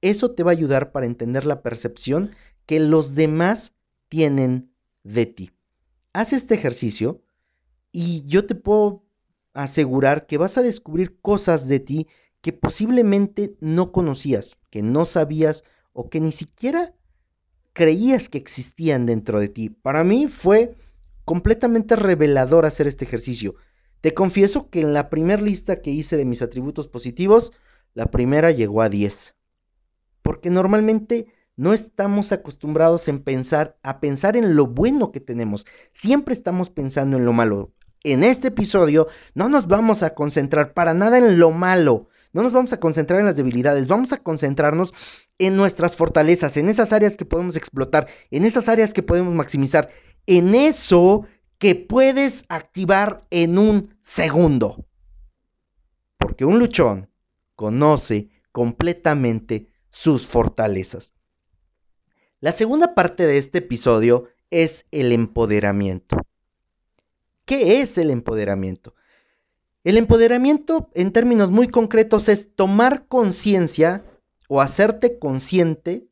Eso 0.00 0.32
te 0.32 0.42
va 0.42 0.50
a 0.50 0.54
ayudar 0.54 0.92
para 0.92 1.06
entender 1.06 1.46
la 1.46 1.62
percepción 1.62 2.30
que 2.66 2.80
los 2.80 3.14
demás 3.14 3.74
tienen 4.08 4.70
de 5.02 5.26
ti. 5.26 5.50
Haz 6.12 6.32
este 6.32 6.54
ejercicio 6.54 7.22
y 7.92 8.24
yo 8.26 8.46
te 8.46 8.54
puedo 8.54 9.04
asegurar 9.54 10.26
que 10.26 10.38
vas 10.38 10.58
a 10.58 10.62
descubrir 10.62 11.18
cosas 11.20 11.66
de 11.66 11.80
ti 11.80 12.06
que 12.40 12.52
posiblemente 12.52 13.56
no 13.60 13.90
conocías, 13.90 14.56
que 14.70 14.82
no 14.82 15.04
sabías 15.04 15.64
o 15.92 16.10
que 16.10 16.20
ni 16.20 16.32
siquiera 16.32 16.94
creías 17.72 18.28
que 18.28 18.38
existían 18.38 19.06
dentro 19.06 19.40
de 19.40 19.48
ti. 19.48 19.70
Para 19.70 20.04
mí 20.04 20.28
fue 20.28 20.76
completamente 21.24 21.96
revelador 21.96 22.66
hacer 22.66 22.86
este 22.86 23.04
ejercicio. 23.04 23.56
Te 24.00 24.14
confieso 24.14 24.70
que 24.70 24.80
en 24.80 24.92
la 24.92 25.10
primera 25.10 25.42
lista 25.42 25.82
que 25.82 25.90
hice 25.90 26.16
de 26.16 26.24
mis 26.24 26.42
atributos 26.42 26.88
positivos, 26.88 27.52
la 27.96 28.10
primera 28.10 28.50
llegó 28.50 28.82
a 28.82 28.90
10. 28.90 29.34
Porque 30.20 30.50
normalmente 30.50 31.32
no 31.56 31.72
estamos 31.72 32.30
acostumbrados 32.30 33.08
en 33.08 33.24
pensar, 33.24 33.78
a 33.82 34.00
pensar 34.00 34.36
en 34.36 34.54
lo 34.54 34.66
bueno 34.66 35.12
que 35.12 35.20
tenemos. 35.20 35.64
Siempre 35.92 36.34
estamos 36.34 36.68
pensando 36.68 37.16
en 37.16 37.24
lo 37.24 37.32
malo. 37.32 37.72
En 38.04 38.22
este 38.22 38.48
episodio 38.48 39.08
no 39.34 39.48
nos 39.48 39.66
vamos 39.66 40.02
a 40.02 40.14
concentrar 40.14 40.74
para 40.74 40.92
nada 40.92 41.16
en 41.16 41.38
lo 41.38 41.50
malo. 41.52 42.08
No 42.34 42.42
nos 42.42 42.52
vamos 42.52 42.74
a 42.74 42.80
concentrar 42.80 43.18
en 43.18 43.24
las 43.24 43.36
debilidades, 43.36 43.88
vamos 43.88 44.12
a 44.12 44.18
concentrarnos 44.18 44.92
en 45.38 45.56
nuestras 45.56 45.96
fortalezas, 45.96 46.58
en 46.58 46.68
esas 46.68 46.92
áreas 46.92 47.16
que 47.16 47.24
podemos 47.24 47.56
explotar, 47.56 48.08
en 48.30 48.44
esas 48.44 48.68
áreas 48.68 48.92
que 48.92 49.02
podemos 49.02 49.32
maximizar, 49.32 49.88
en 50.26 50.54
eso 50.54 51.24
que 51.56 51.74
puedes 51.74 52.44
activar 52.50 53.26
en 53.30 53.56
un 53.56 53.96
segundo. 54.02 54.84
Porque 56.18 56.44
un 56.44 56.58
luchón 56.58 57.08
conoce 57.56 58.30
completamente 58.52 59.72
sus 59.88 60.26
fortalezas. 60.26 61.12
La 62.40 62.52
segunda 62.52 62.94
parte 62.94 63.26
de 63.26 63.38
este 63.38 63.58
episodio 63.58 64.28
es 64.50 64.86
el 64.92 65.10
empoderamiento. 65.10 66.16
¿Qué 67.44 67.80
es 67.80 67.98
el 67.98 68.10
empoderamiento? 68.10 68.94
El 69.82 69.96
empoderamiento, 69.96 70.90
en 70.94 71.12
términos 71.12 71.50
muy 71.50 71.68
concretos, 71.68 72.28
es 72.28 72.54
tomar 72.54 73.06
conciencia 73.08 74.04
o 74.48 74.60
hacerte 74.60 75.18
consciente, 75.18 76.08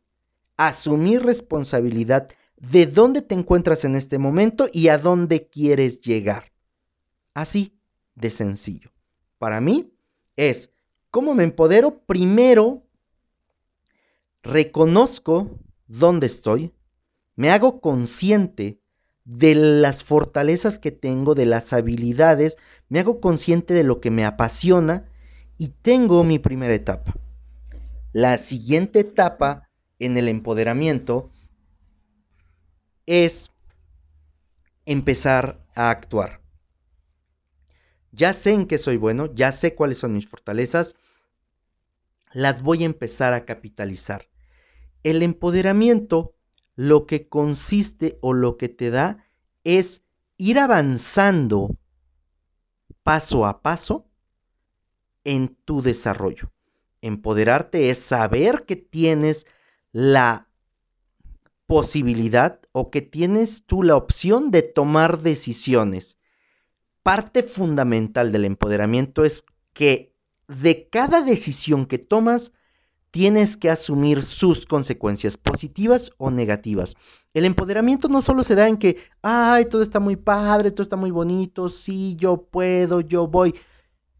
asumir 0.56 1.22
responsabilidad 1.22 2.28
de 2.56 2.86
dónde 2.86 3.20
te 3.20 3.34
encuentras 3.34 3.84
en 3.84 3.96
este 3.96 4.18
momento 4.18 4.68
y 4.72 4.88
a 4.88 4.98
dónde 4.98 5.48
quieres 5.48 6.00
llegar. 6.00 6.52
Así 7.34 7.78
de 8.14 8.30
sencillo. 8.30 8.90
Para 9.38 9.60
mí 9.60 9.92
es 10.36 10.74
¿Cómo 11.14 11.37
me 11.37 11.44
empodero? 11.44 12.00
Primero, 12.06 12.83
reconozco 14.42 15.61
dónde 15.87 16.26
estoy, 16.26 16.73
me 17.37 17.52
hago 17.52 17.80
consciente 17.80 18.80
de 19.25 19.54
las 19.54 20.02
fortalezas 20.02 20.80
que 20.80 20.90
tengo, 20.90 21.37
de 21.37 21.47
las 21.47 21.73
habilidades, 21.73 22.56
me 22.88 22.99
hago 22.99 23.21
consciente 23.21 23.75
de 23.75 23.85
lo 23.85 24.00
que 24.00 24.11
me 24.11 24.25
apasiona 24.25 25.09
y 25.56 25.68
tengo 25.68 26.25
mi 26.25 26.40
primera 26.40 26.75
etapa. 26.75 27.14
La 28.12 28.37
siguiente 28.38 28.99
etapa 28.99 29.71
en 30.00 30.16
el 30.16 30.26
empoderamiento 30.26 31.30
es 33.06 33.52
empezar 34.85 35.64
a 35.76 35.90
actuar. 35.90 36.40
Ya 38.11 38.33
sé 38.33 38.50
en 38.50 38.66
qué 38.66 38.78
soy 38.78 38.97
bueno, 38.97 39.33
ya 39.33 39.52
sé 39.52 39.76
cuáles 39.76 39.99
son 39.99 40.12
mis 40.12 40.26
fortalezas, 40.26 40.97
las 42.35 42.62
voy 42.62 42.83
a 42.83 42.87
empezar 42.87 43.33
a 43.33 43.47
capitalizar. 43.47 44.29
El 45.03 45.23
empoderamiento 45.23 46.35
lo 46.75 47.07
que 47.07 47.29
consiste 47.29 48.19
o 48.21 48.33
lo 48.33 48.57
que 48.57 48.69
te 48.69 48.91
da 48.91 49.25
es 49.62 50.03
ir 50.37 50.59
avanzando 50.59 51.79
paso 53.05 53.47
a 53.47 53.62
paso 53.62 54.09
en 55.23 55.57
tu 55.64 55.81
desarrollo. 55.81 56.50
Empoderarte 57.00 57.91
es 57.91 57.99
saber 57.99 58.64
que 58.67 58.76
tienes 58.76 59.47
la 59.93 60.49
posibilidad 61.67 62.61
o 62.73 62.91
que 62.91 63.03
tienes 63.03 63.64
tú 63.64 63.83
la 63.83 63.97
opción 63.97 64.50
de 64.50 64.62
tomar 64.62 65.21
decisiones. 65.21 66.19
Parte 67.03 67.43
fundamental 67.43 68.33
del 68.33 68.45
empoderamiento 68.45 69.25
es 69.25 69.45
que 69.73 70.13
de 70.48 70.88
cada 70.88 71.22
decisión 71.22 71.86
que 71.86 71.98
tomas, 71.98 72.52
tienes 73.14 73.56
que 73.56 73.70
asumir 73.70 74.24
sus 74.24 74.66
consecuencias, 74.66 75.36
positivas 75.36 76.10
o 76.18 76.32
negativas. 76.32 76.96
El 77.32 77.44
empoderamiento 77.44 78.08
no 78.08 78.20
solo 78.22 78.42
se 78.42 78.56
da 78.56 78.66
en 78.68 78.76
que, 78.76 78.96
ay, 79.22 79.66
todo 79.66 79.82
está 79.82 80.00
muy 80.00 80.16
padre, 80.16 80.72
todo 80.72 80.82
está 80.82 80.96
muy 80.96 81.12
bonito, 81.12 81.68
sí, 81.68 82.16
yo 82.16 82.48
puedo, 82.50 83.00
yo 83.00 83.28
voy. 83.28 83.54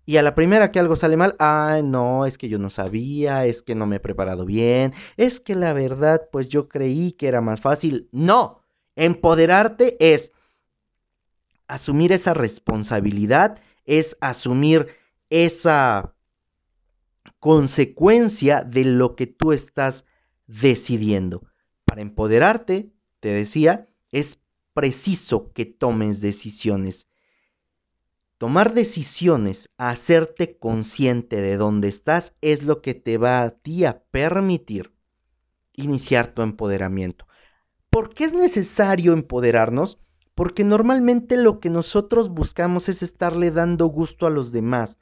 Y 0.07 0.17
a 0.19 0.23
la 0.23 0.37
primera 0.37 0.71
que 0.71 0.79
algo 0.79 0.95
sale 0.95 1.17
mal, 1.17 1.35
ay, 1.41 1.83
no, 1.83 2.25
es 2.25 2.39
que 2.39 2.49
yo 2.49 2.59
no 2.61 2.71
sabía, 2.71 3.47
es 3.47 3.63
que 3.63 3.75
no 3.75 3.87
me 3.87 3.97
he 3.97 4.01
preparado 4.01 4.45
bien, 4.45 4.93
es 5.17 5.41
que 5.41 5.57
la 5.57 5.73
verdad, 5.73 6.29
pues 6.31 6.49
yo 6.49 6.69
creí 6.69 7.13
que 7.13 7.27
era 7.27 7.41
más 7.41 7.61
fácil. 7.61 8.09
No, 8.13 8.61
empoderarte 8.95 9.97
es 9.99 10.31
asumir 11.67 12.13
esa 12.13 12.33
responsabilidad, 12.33 13.59
es 13.87 14.17
asumir 14.21 14.87
esa 15.31 16.14
consecuencia 17.45 18.65
de 18.65 18.87
lo 18.87 19.17
que 19.17 19.27
tú 19.27 19.53
estás 19.53 20.07
decidiendo. 20.47 21.43
Para 21.85 22.01
empoderarte, 22.01 22.91
te 23.21 23.29
decía, 23.35 23.87
es 24.13 24.41
preciso 24.73 25.53
que 25.53 25.67
tomes 25.67 26.23
decisiones. 26.23 27.11
Tomar 28.39 28.73
decisiones, 28.73 29.69
hacerte 29.77 30.57
consciente 30.57 31.43
de 31.43 31.59
dónde 31.59 31.89
estás, 31.89 32.35
es 32.41 32.63
lo 32.63 32.81
que 32.81 32.95
te 32.95 33.19
va 33.19 33.43
a 33.43 33.51
ti 33.51 33.85
a 33.85 34.03
permitir 34.05 34.95
iniciar 35.75 36.29
tu 36.29 36.41
empoderamiento. 36.41 37.27
¿Por 37.91 38.15
qué 38.15 38.25
es 38.25 38.33
necesario 38.33 39.13
empoderarnos? 39.13 39.99
Porque 40.35 40.65
normalmente 40.65 41.37
lo 41.37 41.61
que 41.61 41.69
nosotros 41.69 42.31
buscamos 42.31 42.89
es 42.89 43.03
estarle 43.03 43.51
dando 43.51 43.85
gusto 43.89 44.27
a 44.27 44.31
los 44.31 44.51
demás. 44.51 44.99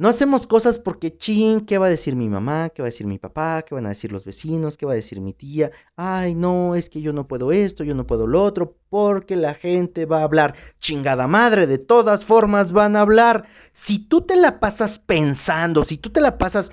No 0.00 0.08
hacemos 0.08 0.46
cosas 0.46 0.78
porque, 0.78 1.18
ching, 1.18 1.66
¿qué 1.66 1.76
va 1.76 1.84
a 1.84 1.90
decir 1.90 2.16
mi 2.16 2.30
mamá? 2.30 2.70
¿Qué 2.70 2.80
va 2.80 2.86
a 2.86 2.90
decir 2.90 3.06
mi 3.06 3.18
papá? 3.18 3.60
¿Qué 3.60 3.74
van 3.74 3.84
a 3.84 3.90
decir 3.90 4.10
los 4.10 4.24
vecinos? 4.24 4.78
¿Qué 4.78 4.86
va 4.86 4.92
a 4.92 4.94
decir 4.94 5.20
mi 5.20 5.34
tía? 5.34 5.72
Ay, 5.94 6.34
no, 6.34 6.74
es 6.74 6.88
que 6.88 7.02
yo 7.02 7.12
no 7.12 7.28
puedo 7.28 7.52
esto, 7.52 7.84
yo 7.84 7.94
no 7.94 8.06
puedo 8.06 8.26
lo 8.26 8.42
otro, 8.42 8.78
porque 8.88 9.36
la 9.36 9.52
gente 9.52 10.06
va 10.06 10.20
a 10.20 10.22
hablar. 10.22 10.54
Chingada 10.78 11.26
madre, 11.26 11.66
de 11.66 11.76
todas 11.76 12.24
formas 12.24 12.72
van 12.72 12.96
a 12.96 13.02
hablar. 13.02 13.44
Si 13.74 13.98
tú 13.98 14.22
te 14.22 14.36
la 14.36 14.58
pasas 14.58 14.98
pensando, 14.98 15.84
si 15.84 15.98
tú 15.98 16.08
te 16.08 16.22
la 16.22 16.38
pasas 16.38 16.72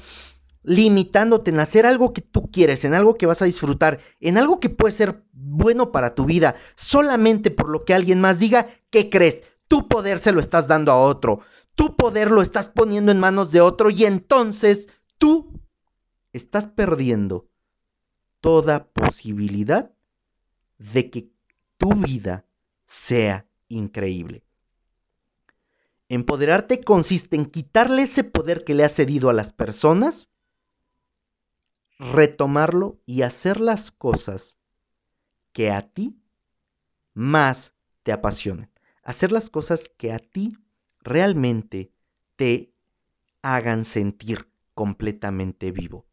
limitándote 0.64 1.52
en 1.52 1.60
hacer 1.60 1.86
algo 1.86 2.14
que 2.14 2.22
tú 2.22 2.50
quieres, 2.50 2.86
en 2.86 2.94
algo 2.94 3.16
que 3.16 3.26
vas 3.26 3.42
a 3.42 3.46
disfrutar, 3.46 4.00
en 4.22 4.38
algo 4.38 4.62
que 4.62 4.70
puede 4.70 4.94
ser 4.94 5.26
bueno 5.34 5.92
para 5.92 6.16
tu 6.16 6.24
vida, 6.24 6.56
solamente 6.78 7.52
por 7.52 7.68
lo 7.68 7.84
que 7.84 7.94
alguien 7.94 8.22
más 8.22 8.40
diga, 8.40 8.68
¿qué 8.90 9.10
crees? 9.10 9.42
Tu 9.68 9.90
poder 9.90 10.20
se 10.20 10.32
lo 10.32 10.40
estás 10.40 10.70
dando 10.70 10.94
a 10.94 11.02
otro 11.02 11.42
tu 11.78 11.96
poder 11.96 12.32
lo 12.32 12.42
estás 12.42 12.70
poniendo 12.70 13.12
en 13.12 13.20
manos 13.20 13.52
de 13.52 13.62
otro 13.62 13.92
y 13.92 14.04
entonces 14.04 14.90
tú 15.20 15.62
estás 16.34 16.66
perdiendo 16.66 17.48
toda 18.42 18.88
posibilidad 18.88 19.94
de 20.80 21.12
que 21.12 21.30
tu 21.78 21.94
vida 21.94 22.46
sea 22.88 23.48
increíble. 23.68 24.44
Empoderarte 26.10 26.82
consiste 26.82 27.36
en 27.36 27.46
quitarle 27.46 28.02
ese 28.02 28.24
poder 28.24 28.64
que 28.64 28.74
le 28.74 28.84
has 28.84 28.94
cedido 28.94 29.30
a 29.30 29.34
las 29.34 29.54
personas, 29.54 30.32
retomarlo 32.00 33.00
y 33.06 33.22
hacer 33.22 33.60
las 33.60 33.92
cosas 33.92 34.58
que 35.52 35.70
a 35.70 35.84
ti 35.84 36.20
más 37.14 37.76
te 38.02 38.12
apasionen. 38.12 38.72
Hacer 39.04 39.32
las 39.32 39.52
cosas 39.52 39.92
que 39.96 40.12
a 40.12 40.18
ti 40.18 40.58
realmente 41.08 41.92
te 42.36 42.74
hagan 43.42 43.86
sentir 43.86 44.50
completamente 44.74 45.72
vivo. 45.72 46.06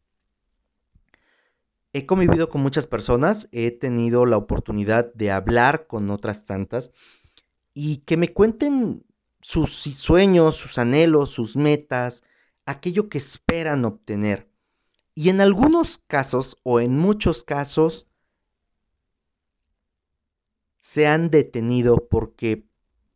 He 1.93 2.05
convivido 2.05 2.49
con 2.49 2.61
muchas 2.61 2.87
personas, 2.87 3.47
he 3.51 3.71
tenido 3.71 4.25
la 4.25 4.37
oportunidad 4.37 5.13
de 5.13 5.31
hablar 5.31 5.87
con 5.87 6.09
otras 6.09 6.45
tantas 6.45 6.91
y 7.73 7.97
que 7.97 8.17
me 8.17 8.33
cuenten 8.33 9.05
sus 9.41 9.71
sueños, 9.71 10.55
sus 10.55 10.77
anhelos, 10.77 11.29
sus 11.29 11.55
metas, 11.55 12.23
aquello 12.65 13.07
que 13.09 13.17
esperan 13.17 13.85
obtener. 13.85 14.49
Y 15.13 15.29
en 15.29 15.39
algunos 15.39 15.99
casos, 15.99 16.57
o 16.63 16.79
en 16.81 16.97
muchos 16.97 17.43
casos, 17.43 18.07
se 20.79 21.07
han 21.07 21.29
detenido 21.29 22.07
porque 22.09 22.65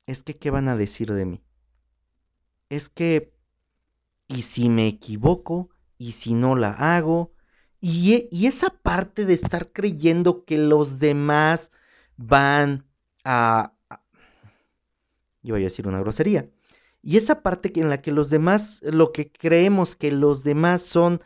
es 0.07 0.23
que, 0.23 0.37
¿qué 0.37 0.51
van 0.51 0.69
a 0.69 0.77
decir 0.77 1.13
de 1.13 1.25
mí? 1.25 1.41
Es 2.69 2.89
que, 2.89 3.33
¿y 4.27 4.43
si 4.43 4.69
me 4.69 4.87
equivoco? 4.87 5.69
¿Y 5.97 6.13
si 6.13 6.33
no 6.33 6.55
la 6.55 6.71
hago? 6.71 7.33
Y, 7.81 8.13
e, 8.13 8.29
y 8.31 8.47
esa 8.47 8.69
parte 8.69 9.25
de 9.25 9.33
estar 9.33 9.71
creyendo 9.71 10.45
que 10.45 10.57
los 10.57 10.99
demás 10.99 11.71
van 12.17 12.85
a, 13.23 13.73
Yo 15.41 15.55
voy 15.55 15.61
a 15.61 15.65
decir 15.65 15.87
una 15.87 15.99
grosería. 15.99 16.49
Y 17.01 17.17
esa 17.17 17.41
parte 17.41 17.71
en 17.79 17.89
la 17.89 18.01
que 18.01 18.11
los 18.11 18.29
demás, 18.29 18.81
lo 18.83 19.11
que 19.13 19.31
creemos 19.31 19.95
que 19.95 20.11
los 20.11 20.43
demás 20.43 20.81
son 20.81 21.21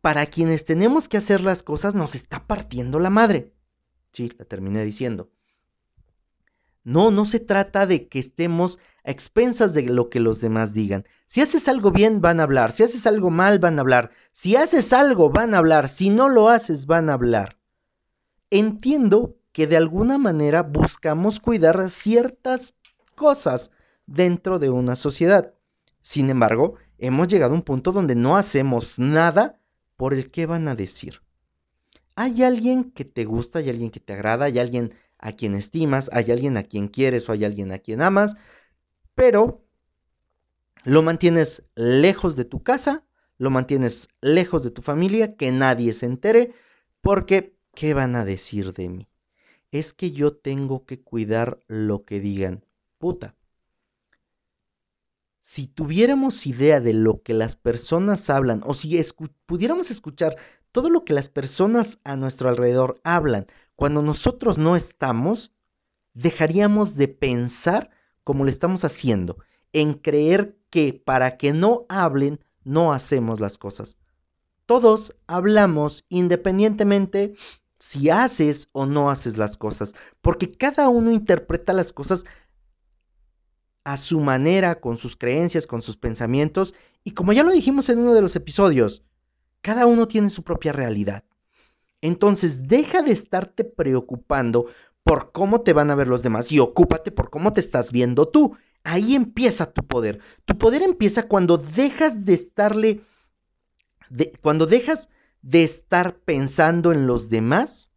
para 0.00 0.26
quienes 0.26 0.64
tenemos 0.64 1.08
que 1.08 1.16
hacer 1.16 1.40
las 1.40 1.62
cosas, 1.62 1.94
nos 1.94 2.14
está 2.14 2.46
partiendo 2.46 3.00
la 3.00 3.10
madre. 3.10 3.52
Sí, 4.12 4.30
la 4.38 4.44
terminé 4.44 4.84
diciendo. 4.84 5.30
No, 6.84 7.10
no 7.10 7.24
se 7.24 7.40
trata 7.40 7.86
de 7.86 8.08
que 8.08 8.20
estemos 8.20 8.78
a 9.08 9.10
expensas 9.10 9.72
de 9.72 9.82
lo 9.84 10.10
que 10.10 10.20
los 10.20 10.42
demás 10.42 10.74
digan. 10.74 11.06
Si 11.26 11.40
haces 11.40 11.66
algo 11.66 11.90
bien, 11.90 12.20
van 12.20 12.40
a 12.40 12.42
hablar. 12.42 12.72
Si 12.72 12.82
haces 12.82 13.06
algo 13.06 13.30
mal, 13.30 13.58
van 13.58 13.78
a 13.78 13.80
hablar. 13.80 14.10
Si 14.32 14.54
haces 14.54 14.92
algo, 14.92 15.30
van 15.30 15.54
a 15.54 15.58
hablar. 15.58 15.88
Si 15.88 16.10
no 16.10 16.28
lo 16.28 16.50
haces, 16.50 16.84
van 16.84 17.08
a 17.08 17.14
hablar. 17.14 17.58
Entiendo 18.50 19.38
que 19.52 19.66
de 19.66 19.78
alguna 19.78 20.18
manera 20.18 20.62
buscamos 20.62 21.40
cuidar 21.40 21.88
ciertas 21.88 22.74
cosas 23.14 23.70
dentro 24.06 24.58
de 24.58 24.68
una 24.68 24.94
sociedad. 24.94 25.54
Sin 26.02 26.28
embargo, 26.28 26.74
hemos 26.98 27.28
llegado 27.28 27.52
a 27.52 27.56
un 27.56 27.62
punto 27.62 27.92
donde 27.92 28.14
no 28.14 28.36
hacemos 28.36 28.98
nada 28.98 29.58
por 29.96 30.12
el 30.12 30.30
que 30.30 30.44
van 30.44 30.68
a 30.68 30.74
decir. 30.74 31.22
Hay 32.14 32.42
alguien 32.42 32.92
que 32.92 33.06
te 33.06 33.24
gusta, 33.24 33.60
hay 33.60 33.70
alguien 33.70 33.90
que 33.90 34.00
te 34.00 34.12
agrada, 34.12 34.44
hay 34.44 34.58
alguien 34.58 34.92
a 35.18 35.32
quien 35.32 35.54
estimas, 35.54 36.10
hay 36.12 36.30
alguien 36.30 36.56
a 36.56 36.62
quien 36.62 36.88
quieres 36.88 37.28
o 37.28 37.32
hay 37.32 37.44
alguien 37.44 37.72
a 37.72 37.78
quien 37.78 38.02
amas, 38.02 38.36
pero 39.18 39.64
lo 40.84 41.02
mantienes 41.02 41.64
lejos 41.74 42.36
de 42.36 42.44
tu 42.44 42.62
casa, 42.62 43.04
lo 43.36 43.50
mantienes 43.50 44.08
lejos 44.20 44.62
de 44.62 44.70
tu 44.70 44.80
familia, 44.80 45.34
que 45.34 45.50
nadie 45.50 45.92
se 45.92 46.06
entere, 46.06 46.54
porque 47.00 47.58
¿qué 47.74 47.94
van 47.94 48.14
a 48.14 48.24
decir 48.24 48.72
de 48.74 48.88
mí? 48.88 49.08
Es 49.72 49.92
que 49.92 50.12
yo 50.12 50.36
tengo 50.36 50.86
que 50.86 51.02
cuidar 51.02 51.58
lo 51.66 52.04
que 52.04 52.20
digan. 52.20 52.64
Puta. 52.98 53.34
Si 55.40 55.66
tuviéramos 55.66 56.46
idea 56.46 56.78
de 56.78 56.92
lo 56.92 57.20
que 57.24 57.34
las 57.34 57.56
personas 57.56 58.30
hablan, 58.30 58.62
o 58.64 58.74
si 58.74 59.02
pudiéramos 59.46 59.90
escuchar 59.90 60.36
todo 60.70 60.90
lo 60.90 61.04
que 61.04 61.12
las 61.12 61.28
personas 61.28 61.98
a 62.04 62.14
nuestro 62.14 62.50
alrededor 62.50 63.00
hablan, 63.02 63.48
cuando 63.74 64.00
nosotros 64.00 64.58
no 64.58 64.76
estamos, 64.76 65.52
dejaríamos 66.14 66.94
de 66.94 67.08
pensar 67.08 67.90
como 68.28 68.44
lo 68.44 68.50
estamos 68.50 68.84
haciendo, 68.84 69.38
en 69.72 69.94
creer 69.94 70.58
que 70.68 70.92
para 70.92 71.38
que 71.38 71.54
no 71.54 71.86
hablen, 71.88 72.44
no 72.62 72.92
hacemos 72.92 73.40
las 73.40 73.56
cosas. 73.56 73.96
Todos 74.66 75.16
hablamos 75.26 76.04
independientemente 76.10 77.32
si 77.78 78.10
haces 78.10 78.68
o 78.72 78.84
no 78.84 79.08
haces 79.08 79.38
las 79.38 79.56
cosas, 79.56 79.94
porque 80.20 80.52
cada 80.52 80.90
uno 80.90 81.10
interpreta 81.10 81.72
las 81.72 81.94
cosas 81.94 82.26
a 83.82 83.96
su 83.96 84.20
manera, 84.20 84.78
con 84.78 84.98
sus 84.98 85.16
creencias, 85.16 85.66
con 85.66 85.80
sus 85.80 85.96
pensamientos, 85.96 86.74
y 87.04 87.12
como 87.12 87.32
ya 87.32 87.44
lo 87.44 87.50
dijimos 87.50 87.88
en 87.88 88.00
uno 88.00 88.12
de 88.12 88.20
los 88.20 88.36
episodios, 88.36 89.04
cada 89.62 89.86
uno 89.86 90.06
tiene 90.06 90.28
su 90.28 90.42
propia 90.42 90.72
realidad. 90.72 91.24
Entonces, 92.02 92.68
deja 92.68 93.00
de 93.00 93.12
estarte 93.12 93.64
preocupando 93.64 94.66
por 95.08 95.32
cómo 95.32 95.62
te 95.62 95.72
van 95.72 95.90
a 95.90 95.94
ver 95.94 96.06
los 96.06 96.22
demás 96.22 96.52
y 96.52 96.58
ocúpate 96.58 97.10
por 97.10 97.30
cómo 97.30 97.54
te 97.54 97.62
estás 97.62 97.92
viendo 97.92 98.28
tú. 98.28 98.58
Ahí 98.84 99.14
empieza 99.14 99.72
tu 99.72 99.86
poder. 99.86 100.20
Tu 100.44 100.58
poder 100.58 100.82
empieza 100.82 101.28
cuando 101.28 101.56
dejas 101.56 102.26
de 102.26 102.34
estarle, 102.34 103.00
cuando 104.42 104.66
dejas 104.66 105.08
de 105.40 105.64
estar 105.64 106.18
pensando 106.18 106.92
en 106.92 107.06
los 107.06 107.30
demás, 107.30 107.88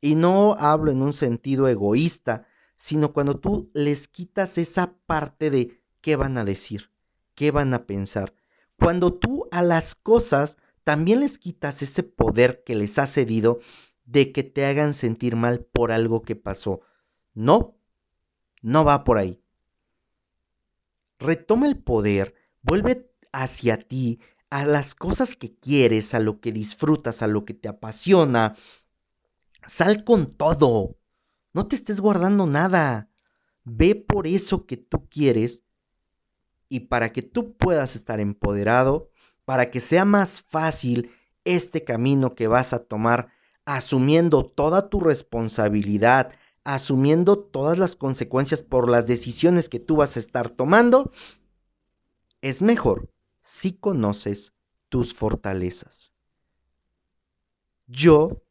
y 0.00 0.14
no 0.14 0.54
hablo 0.54 0.90
en 0.90 1.02
un 1.02 1.12
sentido 1.12 1.68
egoísta, 1.68 2.46
sino 2.76 3.12
cuando 3.12 3.38
tú 3.38 3.70
les 3.74 4.08
quitas 4.08 4.56
esa 4.56 4.94
parte 5.04 5.50
de 5.50 5.82
qué 6.00 6.16
van 6.16 6.38
a 6.38 6.46
decir, 6.46 6.90
qué 7.34 7.50
van 7.50 7.74
a 7.74 7.84
pensar. 7.84 8.32
Cuando 8.78 9.12
tú 9.12 9.48
a 9.50 9.60
las 9.60 9.94
cosas 9.94 10.56
también 10.82 11.20
les 11.20 11.36
quitas 11.36 11.82
ese 11.82 12.04
poder 12.04 12.62
que 12.64 12.74
les 12.74 12.98
ha 12.98 13.06
cedido 13.06 13.58
de 14.08 14.32
que 14.32 14.42
te 14.42 14.64
hagan 14.64 14.94
sentir 14.94 15.36
mal 15.36 15.60
por 15.60 15.92
algo 15.92 16.22
que 16.22 16.34
pasó. 16.34 16.80
No, 17.34 17.76
no 18.62 18.84
va 18.84 19.04
por 19.04 19.18
ahí. 19.18 19.42
Retoma 21.18 21.66
el 21.66 21.76
poder, 21.76 22.34
vuelve 22.62 23.10
hacia 23.32 23.76
ti, 23.76 24.20
a 24.48 24.64
las 24.64 24.94
cosas 24.94 25.36
que 25.36 25.54
quieres, 25.54 26.14
a 26.14 26.20
lo 26.20 26.40
que 26.40 26.52
disfrutas, 26.52 27.20
a 27.20 27.26
lo 27.26 27.44
que 27.44 27.52
te 27.52 27.68
apasiona. 27.68 28.56
Sal 29.66 30.04
con 30.04 30.26
todo. 30.26 30.96
No 31.52 31.66
te 31.66 31.76
estés 31.76 32.00
guardando 32.00 32.46
nada. 32.46 33.10
Ve 33.64 33.94
por 33.94 34.26
eso 34.26 34.64
que 34.64 34.78
tú 34.78 35.06
quieres 35.10 35.62
y 36.70 36.80
para 36.80 37.12
que 37.12 37.20
tú 37.20 37.58
puedas 37.58 37.94
estar 37.94 38.20
empoderado, 38.20 39.10
para 39.44 39.70
que 39.70 39.80
sea 39.80 40.06
más 40.06 40.40
fácil 40.40 41.10
este 41.44 41.84
camino 41.84 42.34
que 42.34 42.46
vas 42.46 42.72
a 42.72 42.84
tomar 42.84 43.36
asumiendo 43.68 44.46
toda 44.46 44.88
tu 44.88 44.98
responsabilidad, 44.98 46.32
asumiendo 46.64 47.38
todas 47.38 47.76
las 47.76 47.96
consecuencias 47.96 48.62
por 48.62 48.88
las 48.88 49.06
decisiones 49.06 49.68
que 49.68 49.78
tú 49.78 49.96
vas 49.96 50.16
a 50.16 50.20
estar 50.20 50.48
tomando, 50.48 51.12
es 52.40 52.62
mejor 52.62 53.10
si 53.42 53.74
conoces 53.74 54.54
tus 54.88 55.12
fortalezas. 55.12 56.14
Yo, 57.86 58.42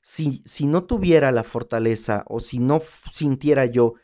si, 0.00 0.42
si 0.46 0.66
no 0.66 0.84
tuviera 0.84 1.30
la 1.30 1.44
fortaleza 1.44 2.24
o 2.26 2.40
si 2.40 2.60
no 2.60 2.80
sintiera 3.12 3.66
yo 3.66 3.94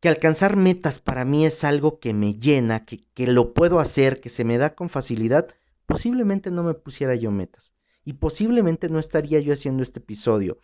que 0.00 0.10
alcanzar 0.10 0.56
metas 0.56 1.00
para 1.00 1.24
mí 1.24 1.46
es 1.46 1.64
algo 1.64 1.98
que 1.98 2.12
me 2.12 2.34
llena, 2.34 2.84
que, 2.84 3.06
que 3.14 3.26
lo 3.26 3.54
puedo 3.54 3.80
hacer, 3.80 4.20
que 4.20 4.28
se 4.28 4.44
me 4.44 4.58
da 4.58 4.74
con 4.74 4.90
facilidad, 4.90 5.48
posiblemente 5.86 6.50
no 6.50 6.62
me 6.62 6.74
pusiera 6.74 7.14
yo 7.14 7.30
metas. 7.30 7.72
Y 8.06 8.14
posiblemente 8.14 8.88
no 8.88 8.98
estaría 8.98 9.40
yo 9.40 9.52
haciendo 9.52 9.82
este 9.82 9.98
episodio. 9.98 10.56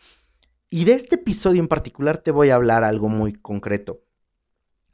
Y 0.70 0.86
de 0.86 0.92
este 0.92 1.16
episodio 1.16 1.60
en 1.60 1.68
particular 1.68 2.16
te 2.16 2.30
voy 2.30 2.48
a 2.48 2.54
hablar 2.54 2.84
algo 2.84 3.10
muy 3.10 3.34
concreto. 3.34 4.00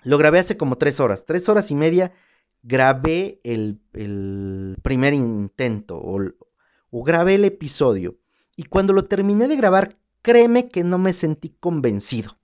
Lo 0.02 0.18
grabé 0.18 0.40
hace 0.40 0.56
como 0.56 0.76
tres 0.78 0.98
horas, 0.98 1.24
tres 1.24 1.48
horas 1.48 1.70
y 1.70 1.76
media 1.76 2.12
grabé 2.62 3.40
el, 3.44 3.78
primer 4.82 5.14
intento 5.14 5.96
o, 5.96 6.20
o 6.90 7.02
grabé 7.04 7.34
el 7.34 7.44
episodio. 7.44 8.16
Y 8.56 8.64
cuando 8.64 8.92
lo 8.92 9.04
terminé 9.04 9.46
de 9.48 9.56
grabar, 9.56 9.96
créeme 10.22 10.68
que 10.68 10.84
no 10.84 10.98
me 10.98 11.12
sentí 11.12 11.50
convencido. 11.60 12.38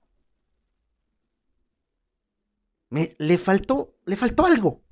Me, 2.90 3.16
le 3.18 3.38
faltó, 3.38 3.96
le 4.04 4.16
faltó 4.16 4.46
algo. 4.46 4.82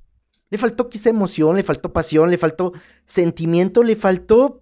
Le 0.50 0.58
faltó 0.58 0.88
quizá 0.88 1.08
emoción, 1.08 1.56
le 1.56 1.62
faltó 1.62 1.92
pasión, 1.92 2.30
le 2.30 2.38
faltó 2.38 2.72
sentimiento, 3.04 3.82
le 3.82 3.96
faltó... 3.96 4.61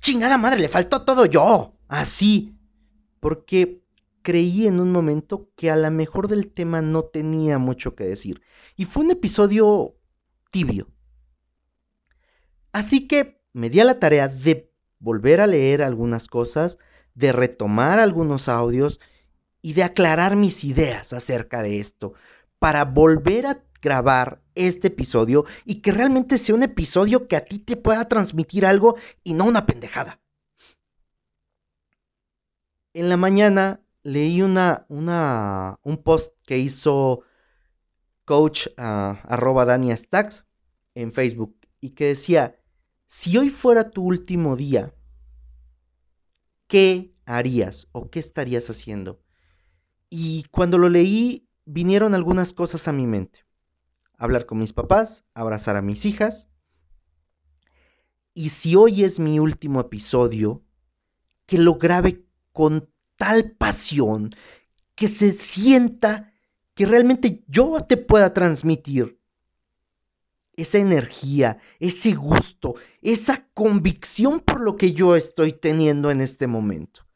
Chingada 0.00 0.38
madre, 0.38 0.60
le 0.60 0.68
faltó 0.68 1.04
todo 1.04 1.26
yo. 1.26 1.74
Así. 1.88 2.56
Porque 3.20 3.82
creí 4.22 4.66
en 4.66 4.80
un 4.80 4.92
momento 4.92 5.50
que 5.56 5.70
a 5.70 5.76
lo 5.76 5.90
mejor 5.90 6.28
del 6.28 6.50
tema 6.50 6.82
no 6.82 7.04
tenía 7.04 7.58
mucho 7.58 7.94
que 7.94 8.04
decir. 8.04 8.42
Y 8.76 8.84
fue 8.84 9.04
un 9.04 9.10
episodio 9.10 9.94
tibio. 10.50 10.88
Así 12.72 13.06
que 13.06 13.42
me 13.52 13.68
di 13.68 13.80
a 13.80 13.84
la 13.84 13.98
tarea 13.98 14.28
de 14.28 14.72
volver 14.98 15.40
a 15.40 15.46
leer 15.46 15.82
algunas 15.82 16.28
cosas, 16.28 16.78
de 17.14 17.32
retomar 17.32 17.98
algunos 17.98 18.48
audios 18.48 19.00
y 19.62 19.72
de 19.72 19.82
aclarar 19.82 20.36
mis 20.36 20.64
ideas 20.64 21.12
acerca 21.12 21.62
de 21.62 21.80
esto, 21.80 22.14
para 22.58 22.84
volver 22.84 23.46
a 23.46 23.62
grabar 23.80 24.42
este 24.54 24.88
episodio 24.88 25.44
y 25.64 25.76
que 25.76 25.92
realmente 25.92 26.38
sea 26.38 26.54
un 26.54 26.62
episodio 26.62 27.28
que 27.28 27.36
a 27.36 27.44
ti 27.44 27.58
te 27.58 27.76
pueda 27.76 28.08
transmitir 28.08 28.66
algo 28.66 28.96
y 29.24 29.34
no 29.34 29.44
una 29.44 29.66
pendejada. 29.66 30.20
En 32.92 33.08
la 33.08 33.16
mañana 33.16 33.80
leí 34.02 34.42
una, 34.42 34.86
un 34.88 36.02
post 36.02 36.34
que 36.44 36.58
hizo 36.58 37.22
coach 38.24 38.66
uh, 38.78 39.16
arroba 39.24 39.64
Dania 39.64 39.96
Stacks 39.96 40.46
en 40.94 41.12
Facebook 41.12 41.56
y 41.80 41.90
que 41.90 42.06
decía, 42.06 42.58
si 43.06 43.36
hoy 43.38 43.50
fuera 43.50 43.90
tu 43.90 44.04
último 44.04 44.56
día, 44.56 44.94
¿qué 46.66 47.14
harías 47.24 47.88
o 47.92 48.10
qué 48.10 48.20
estarías 48.20 48.68
haciendo? 48.70 49.20
Y 50.08 50.44
cuando 50.50 50.78
lo 50.78 50.88
leí, 50.88 51.48
vinieron 51.64 52.14
algunas 52.14 52.52
cosas 52.52 52.88
a 52.88 52.92
mi 52.92 53.06
mente 53.06 53.44
hablar 54.20 54.46
con 54.46 54.58
mis 54.58 54.72
papás, 54.72 55.24
abrazar 55.34 55.76
a 55.76 55.82
mis 55.82 56.04
hijas. 56.04 56.46
Y 58.34 58.50
si 58.50 58.76
hoy 58.76 59.02
es 59.02 59.18
mi 59.18 59.40
último 59.40 59.80
episodio, 59.80 60.62
que 61.46 61.58
lo 61.58 61.76
grabe 61.76 62.26
con 62.52 62.88
tal 63.16 63.52
pasión, 63.52 64.30
que 64.94 65.08
se 65.08 65.32
sienta 65.32 66.32
que 66.74 66.86
realmente 66.86 67.42
yo 67.48 67.80
te 67.88 67.96
pueda 67.96 68.32
transmitir 68.34 69.18
esa 70.52 70.78
energía, 70.78 71.58
ese 71.78 72.12
gusto, 72.12 72.74
esa 73.00 73.48
convicción 73.54 74.40
por 74.40 74.60
lo 74.60 74.76
que 74.76 74.92
yo 74.92 75.16
estoy 75.16 75.54
teniendo 75.54 76.10
en 76.10 76.20
este 76.20 76.46
momento. 76.46 77.06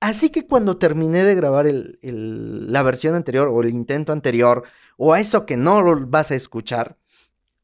Así 0.00 0.30
que 0.30 0.46
cuando 0.46 0.78
terminé 0.78 1.24
de 1.24 1.34
grabar 1.34 1.66
la 1.70 2.82
versión 2.82 3.14
anterior 3.14 3.48
o 3.48 3.62
el 3.62 3.68
intento 3.68 4.12
anterior, 4.12 4.64
o 4.96 5.12
a 5.12 5.20
eso 5.20 5.46
que 5.46 5.56
no 5.56 5.80
lo 5.82 6.06
vas 6.06 6.30
a 6.30 6.34
escuchar, 6.34 6.98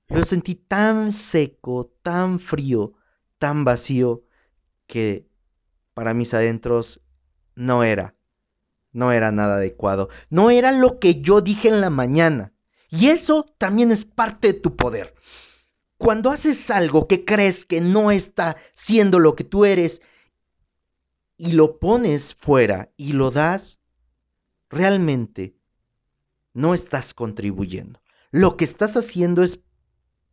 lo 0.09 0.25
sentí 0.25 0.57
tan 0.57 1.13
seco, 1.13 1.93
tan 2.03 2.39
frío, 2.39 2.95
tan 3.39 3.65
vacío, 3.65 4.25
que 4.87 5.29
para 5.95 6.15
mis 6.15 6.35
adentros 6.35 7.01
no 7.55 7.85
era, 7.85 8.17
no 8.93 9.13
era 9.13 9.31
nada 9.31 9.57
adecuado, 9.57 10.09
no 10.29 10.51
era 10.51 10.73
lo 10.73 10.99
que 10.99 11.21
yo 11.21 11.41
dije 11.41 11.69
en 11.69 11.81
la 11.81 11.91
mañana. 11.91 12.53
Y 12.89 13.07
eso 13.07 13.47
también 13.59 13.93
es 13.93 14.05
parte 14.05 14.53
de 14.53 14.59
tu 14.59 14.75
poder. 14.75 15.15
Cuando 15.97 16.31
haces 16.31 16.71
algo 16.71 17.07
que 17.07 17.25
crees 17.25 17.65
que 17.65 17.81
no 17.81 18.11
está 18.11 18.57
siendo 18.75 19.21
lo 19.21 19.37
que 19.37 19.45
tú 19.45 19.65
eres 19.65 20.01
y 21.37 21.53
lo 21.53 21.79
pones 21.79 22.35
fuera 22.35 22.91
y 22.97 23.13
lo 23.13 23.31
das, 23.31 23.81
realmente 24.69 25.55
no 26.53 26.75
estás 26.75 27.15
contribuyendo. 27.15 28.01
Lo 28.31 28.57
que 28.57 28.65
estás 28.65 28.97
haciendo 28.97 29.43
es 29.43 29.61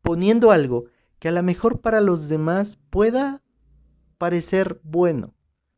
poniendo 0.02 0.52
algo 0.52 0.86
que 1.20 1.30
a 1.30 1.32
lo 1.32 1.44
mejor 1.44 1.82
para 1.82 2.02
los 2.02 2.30
demás 2.30 2.80
pueda 2.90 3.44
parecer 4.18 4.80
bueno, 4.84 5.34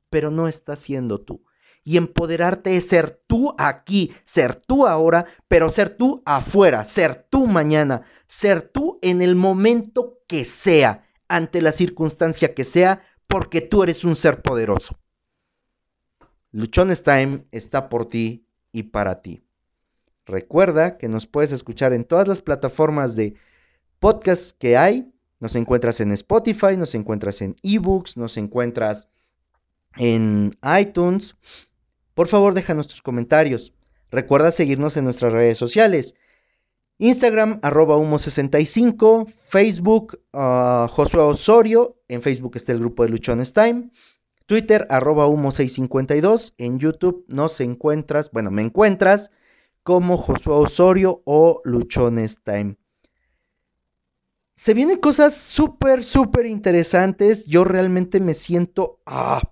pero 0.10 0.32
no 0.32 0.48
estás 0.48 0.80
siendo 0.80 1.20
tú. 1.20 1.44
Y 1.84 1.98
empoderarte 1.98 2.76
es 2.76 2.88
ser 2.88 3.22
tú 3.26 3.56
aquí, 3.58 4.14
ser 4.26 4.56
tú 4.56 4.86
ahora, 4.86 5.26
pero 5.48 5.70
ser 5.70 5.96
tú 5.96 6.22
afuera, 6.26 6.84
ser 6.84 7.28
tú 7.30 7.48
mañana, 7.48 8.04
ser 8.28 8.62
tú 8.62 9.00
en 9.02 9.22
el 9.22 9.36
momento 9.36 10.20
que 10.28 10.46
sea, 10.46 11.06
ante 11.28 11.62
la 11.62 11.72
circunstancia 11.72 12.54
que 12.54 12.66
sea, 12.66 13.02
porque 13.28 13.62
tú 13.62 13.84
eres 13.84 14.04
un 14.04 14.16
ser 14.16 14.42
poderoso. 14.42 15.00
Luchones 16.52 17.04
Time 17.04 17.46
está 17.52 17.90
por 17.90 18.08
ti 18.08 18.46
y 18.72 18.84
para 18.84 19.22
ti. 19.22 19.44
Recuerda 20.30 20.98
que 20.98 21.10
nos 21.10 21.26
puedes 21.26 21.52
escuchar 21.52 21.92
en 21.92 22.04
todas 22.04 22.28
las 22.28 22.44
plataformas 22.44 23.16
de 23.16 23.34
podcast 23.98 24.56
que 24.56 24.78
hay. 24.78 25.12
Nos 25.40 25.56
encuentras 25.56 26.00
en 26.02 26.12
Spotify, 26.12 26.78
nos 26.78 26.94
encuentras 26.94 27.42
en 27.42 27.56
eBooks, 27.64 28.16
nos 28.16 28.38
encuentras 28.38 29.10
en 29.98 30.56
iTunes. 30.80 31.36
Por 32.14 32.28
favor, 32.28 32.54
déjanos 32.54 32.88
tus 32.88 33.02
comentarios. 33.02 33.74
Recuerda 34.12 34.52
seguirnos 34.52 34.98
en 34.98 35.06
nuestras 35.06 35.34
redes 35.34 35.58
sociales. 35.58 36.14
Instagram, 37.00 37.60
arroba 37.64 37.98
humo65, 37.98 39.26
Facebook, 39.26 40.20
uh, 40.34 40.88
Josué 40.90 41.22
Osorio, 41.22 41.98
en 42.08 42.22
Facebook 42.22 42.52
está 42.56 42.74
el 42.74 42.80
grupo 42.80 43.04
de 43.04 43.10
Luchones 43.10 43.54
Time, 43.54 43.90
Twitter, 44.46 44.86
arroba 44.90 45.26
humo652, 45.26 46.54
en 46.58 46.78
YouTube 46.78 47.24
nos 47.30 47.62
encuentras, 47.62 48.30
bueno, 48.32 48.52
me 48.52 48.62
encuentras 48.62 49.32
como 49.90 50.18
Josué 50.18 50.54
Osorio 50.54 51.24
o 51.26 51.64
Luchones 51.66 52.44
Time. 52.44 52.78
Se 54.54 54.76
vienen 54.76 55.00
cosas 55.00 55.36
súper, 55.36 56.04
súper 56.04 56.46
interesantes. 56.46 57.44
Yo 57.48 57.64
realmente 57.64 58.20
me 58.20 58.36
siento... 58.36 59.02
Ah, 59.08 59.52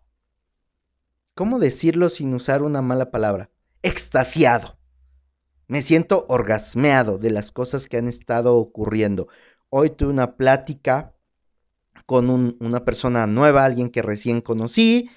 ¿Cómo 1.34 1.58
decirlo 1.58 2.12
sin 2.12 2.36
usar 2.36 2.62
una 2.62 2.84
mala 2.84 3.10
palabra? 3.10 3.50
Extasiado. 3.82 4.78
Me 5.67 5.82
siento 5.82 6.26
orgasmeado 6.28 7.17
de 7.17 7.32
las 7.32 7.52
cosas 7.52 7.88
que 7.88 7.97
han 7.97 8.08
estado 8.08 8.58
ocurriendo. 8.58 9.30
Hoy 9.69 9.89
tuve 9.89 10.12
una 10.12 10.38
plática 10.38 11.15
con 12.06 12.30
una 12.60 12.86
persona 12.86 13.26
nueva, 13.26 13.65
alguien 13.65 13.89
que 13.89 14.04
recién 14.04 14.41
conocí, 14.41 15.10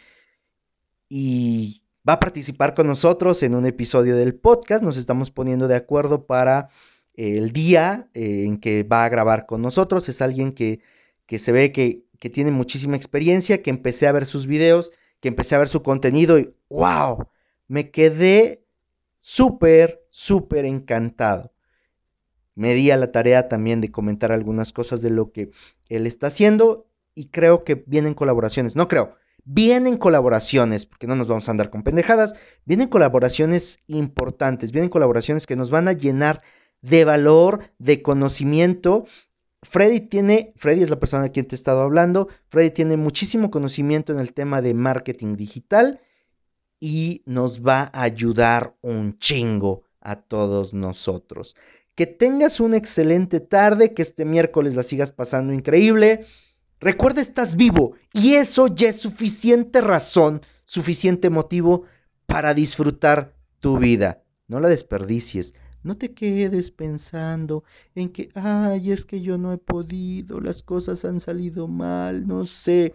y 1.10 1.79
va 2.08 2.14
a 2.14 2.20
participar 2.20 2.74
con 2.74 2.86
nosotros 2.86 3.42
en 3.42 3.54
un 3.54 3.66
episodio 3.66 4.16
del 4.16 4.34
podcast. 4.34 4.82
Nos 4.82 4.96
estamos 4.96 5.30
poniendo 5.30 5.68
de 5.68 5.76
acuerdo 5.76 6.26
para 6.26 6.70
el 7.14 7.52
día 7.52 8.08
eh, 8.14 8.44
en 8.46 8.58
que 8.58 8.82
va 8.82 9.04
a 9.04 9.08
grabar 9.08 9.46
con 9.46 9.62
nosotros. 9.62 10.08
Es 10.08 10.22
alguien 10.22 10.52
que, 10.52 10.80
que 11.26 11.38
se 11.38 11.52
ve 11.52 11.72
que, 11.72 12.04
que, 12.18 12.30
tiene 12.30 12.50
muchísima 12.50 12.96
experiencia, 12.96 13.62
que 13.62 13.70
empecé 13.70 14.06
a 14.06 14.12
ver 14.12 14.26
sus 14.26 14.46
videos, 14.46 14.90
que 15.20 15.28
empecé 15.28 15.54
a 15.54 15.58
ver 15.58 15.68
su 15.68 15.82
contenido 15.82 16.38
y 16.38 16.54
wow, 16.70 17.26
me 17.68 17.90
quedé 17.90 18.64
súper, 19.18 20.06
súper 20.10 20.64
encantado. 20.64 21.52
me 22.54 22.74
di 22.74 22.90
a 22.90 22.96
la 22.96 23.12
tarea 23.12 23.48
también 23.48 23.80
de 23.80 23.90
comentar 23.90 24.32
algunas 24.32 24.72
cosas 24.72 25.02
de 25.02 25.10
lo 25.10 25.30
que 25.32 25.50
él 25.88 26.06
está 26.06 26.28
haciendo 26.28 26.86
y 27.14 27.26
creo 27.26 27.64
que 27.64 27.84
vienen 27.86 28.14
colaboraciones, 28.14 28.76
no 28.76 28.88
creo, 28.88 29.16
vienen 29.44 29.96
colaboraciones, 29.96 30.86
porque 30.86 31.06
no 31.06 31.16
nos 31.16 31.28
vamos 31.28 31.48
a 31.48 31.52
andar 31.52 31.70
con 31.70 31.82
pendejadas, 31.82 32.34
vienen 32.64 32.88
colaboraciones 32.88 33.80
importantes, 33.86 34.72
vienen 34.72 34.90
colaboraciones 34.90 35.46
que 35.46 35.56
nos 35.56 35.70
van 35.70 35.88
a 35.88 35.92
llenar 35.92 36.42
de 36.82 37.04
valor, 37.04 37.60
de 37.78 38.02
conocimiento. 38.02 39.04
Freddy 39.62 40.00
tiene, 40.00 40.52
Freddy 40.56 40.82
es 40.82 40.90
la 40.90 41.00
persona 41.00 41.24
de 41.24 41.32
quien 41.32 41.46
te 41.46 41.54
he 41.54 41.58
estado 41.58 41.82
hablando, 41.82 42.28
Freddy 42.48 42.70
tiene 42.70 42.96
muchísimo 42.96 43.50
conocimiento 43.50 44.12
en 44.12 44.20
el 44.20 44.32
tema 44.32 44.62
de 44.62 44.74
marketing 44.74 45.36
digital 45.36 46.00
y 46.80 47.22
nos 47.26 47.60
va 47.60 47.90
a 47.92 48.02
ayudar 48.02 48.74
un 48.80 49.18
chingo 49.18 49.84
a 50.00 50.16
todos 50.16 50.72
nosotros. 50.72 51.56
Que 51.94 52.06
tengas 52.06 52.60
una 52.60 52.78
excelente 52.78 53.40
tarde, 53.40 53.92
que 53.92 54.00
este 54.00 54.24
miércoles 54.24 54.74
la 54.74 54.82
sigas 54.82 55.12
pasando 55.12 55.52
increíble. 55.52 56.24
Recuerda, 56.80 57.20
estás 57.20 57.56
vivo 57.56 57.94
y 58.12 58.34
eso 58.34 58.66
ya 58.68 58.88
es 58.88 59.00
suficiente 59.00 59.82
razón, 59.82 60.40
suficiente 60.64 61.28
motivo 61.28 61.84
para 62.24 62.54
disfrutar 62.54 63.34
tu 63.60 63.78
vida. 63.78 64.22
No 64.48 64.60
la 64.60 64.68
desperdicies. 64.68 65.54
No 65.82 65.96
te 65.96 66.12
quedes 66.12 66.70
pensando 66.70 67.64
en 67.94 68.10
que, 68.10 68.30
ay, 68.34 68.92
es 68.92 69.04
que 69.04 69.20
yo 69.20 69.36
no 69.36 69.52
he 69.52 69.58
podido, 69.58 70.40
las 70.40 70.62
cosas 70.62 71.04
han 71.04 71.20
salido 71.20 71.68
mal, 71.68 72.26
no 72.26 72.46
sé. 72.46 72.94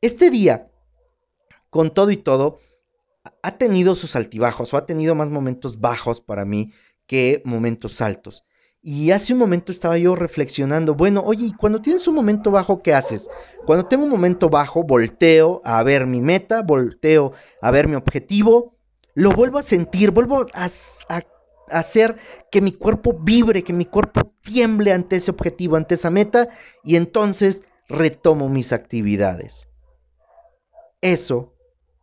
Este 0.00 0.30
día, 0.30 0.70
con 1.70 1.92
todo 1.92 2.10
y 2.10 2.18
todo, 2.18 2.60
ha 3.42 3.58
tenido 3.58 3.94
sus 3.94 4.16
altibajos 4.16 4.72
o 4.72 4.76
ha 4.76 4.86
tenido 4.86 5.14
más 5.14 5.30
momentos 5.30 5.80
bajos 5.80 6.20
para 6.20 6.44
mí 6.44 6.72
que 7.06 7.42
momentos 7.44 8.00
altos. 8.00 8.44
Y 8.90 9.10
hace 9.10 9.34
un 9.34 9.38
momento 9.38 9.70
estaba 9.70 9.98
yo 9.98 10.14
reflexionando, 10.14 10.94
bueno, 10.94 11.22
oye, 11.22 11.44
¿y 11.44 11.52
cuando 11.52 11.82
tienes 11.82 12.08
un 12.08 12.14
momento 12.14 12.50
bajo, 12.50 12.82
qué 12.82 12.94
haces? 12.94 13.28
Cuando 13.66 13.84
tengo 13.84 14.04
un 14.04 14.10
momento 14.10 14.48
bajo, 14.48 14.82
volteo 14.82 15.60
a 15.62 15.82
ver 15.82 16.06
mi 16.06 16.22
meta, 16.22 16.62
volteo 16.62 17.34
a 17.60 17.70
ver 17.70 17.86
mi 17.86 17.96
objetivo, 17.96 18.78
lo 19.12 19.32
vuelvo 19.32 19.58
a 19.58 19.62
sentir, 19.62 20.10
vuelvo 20.10 20.46
a, 20.54 20.70
a 21.10 21.22
hacer 21.70 22.16
que 22.50 22.62
mi 22.62 22.72
cuerpo 22.72 23.12
vibre, 23.12 23.62
que 23.62 23.74
mi 23.74 23.84
cuerpo 23.84 24.32
tiemble 24.40 24.94
ante 24.94 25.16
ese 25.16 25.32
objetivo, 25.32 25.76
ante 25.76 25.96
esa 25.96 26.08
meta, 26.08 26.48
y 26.82 26.96
entonces 26.96 27.64
retomo 27.90 28.48
mis 28.48 28.72
actividades. 28.72 29.68
Eso 31.02 31.52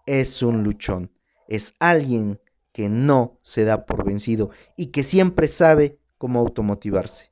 es 0.06 0.44
un 0.44 0.64
luchón, 0.64 1.10
es 1.48 1.74
alguien 1.80 2.40
que 2.72 2.90
no 2.90 3.40
se 3.42 3.64
da 3.64 3.88
por 3.88 4.06
vencido 4.06 4.52
y 4.78 4.92
que 4.92 5.02
siempre 5.02 5.48
sabe 5.48 5.98
cómo 6.26 6.40
automotivarse. 6.40 7.32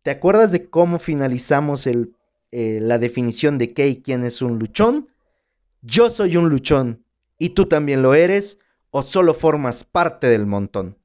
¿Te 0.00 0.10
acuerdas 0.10 0.52
de 0.52 0.70
cómo 0.70 0.98
finalizamos 0.98 1.86
eh, 1.86 2.08
la 2.80 2.98
definición 2.98 3.58
de 3.58 3.74
qué 3.74 3.88
y 3.88 4.00
quién 4.00 4.24
es 4.24 4.40
un 4.40 4.58
luchón? 4.58 5.08
Yo 5.82 6.08
soy 6.08 6.38
un 6.38 6.48
luchón 6.48 7.04
y 7.38 7.50
tú 7.50 7.66
también 7.66 8.00
lo 8.00 8.14
eres 8.14 8.58
o 8.90 9.02
solo 9.02 9.34
formas 9.34 9.84
parte 9.84 10.28
del 10.28 10.46
montón. 10.46 10.96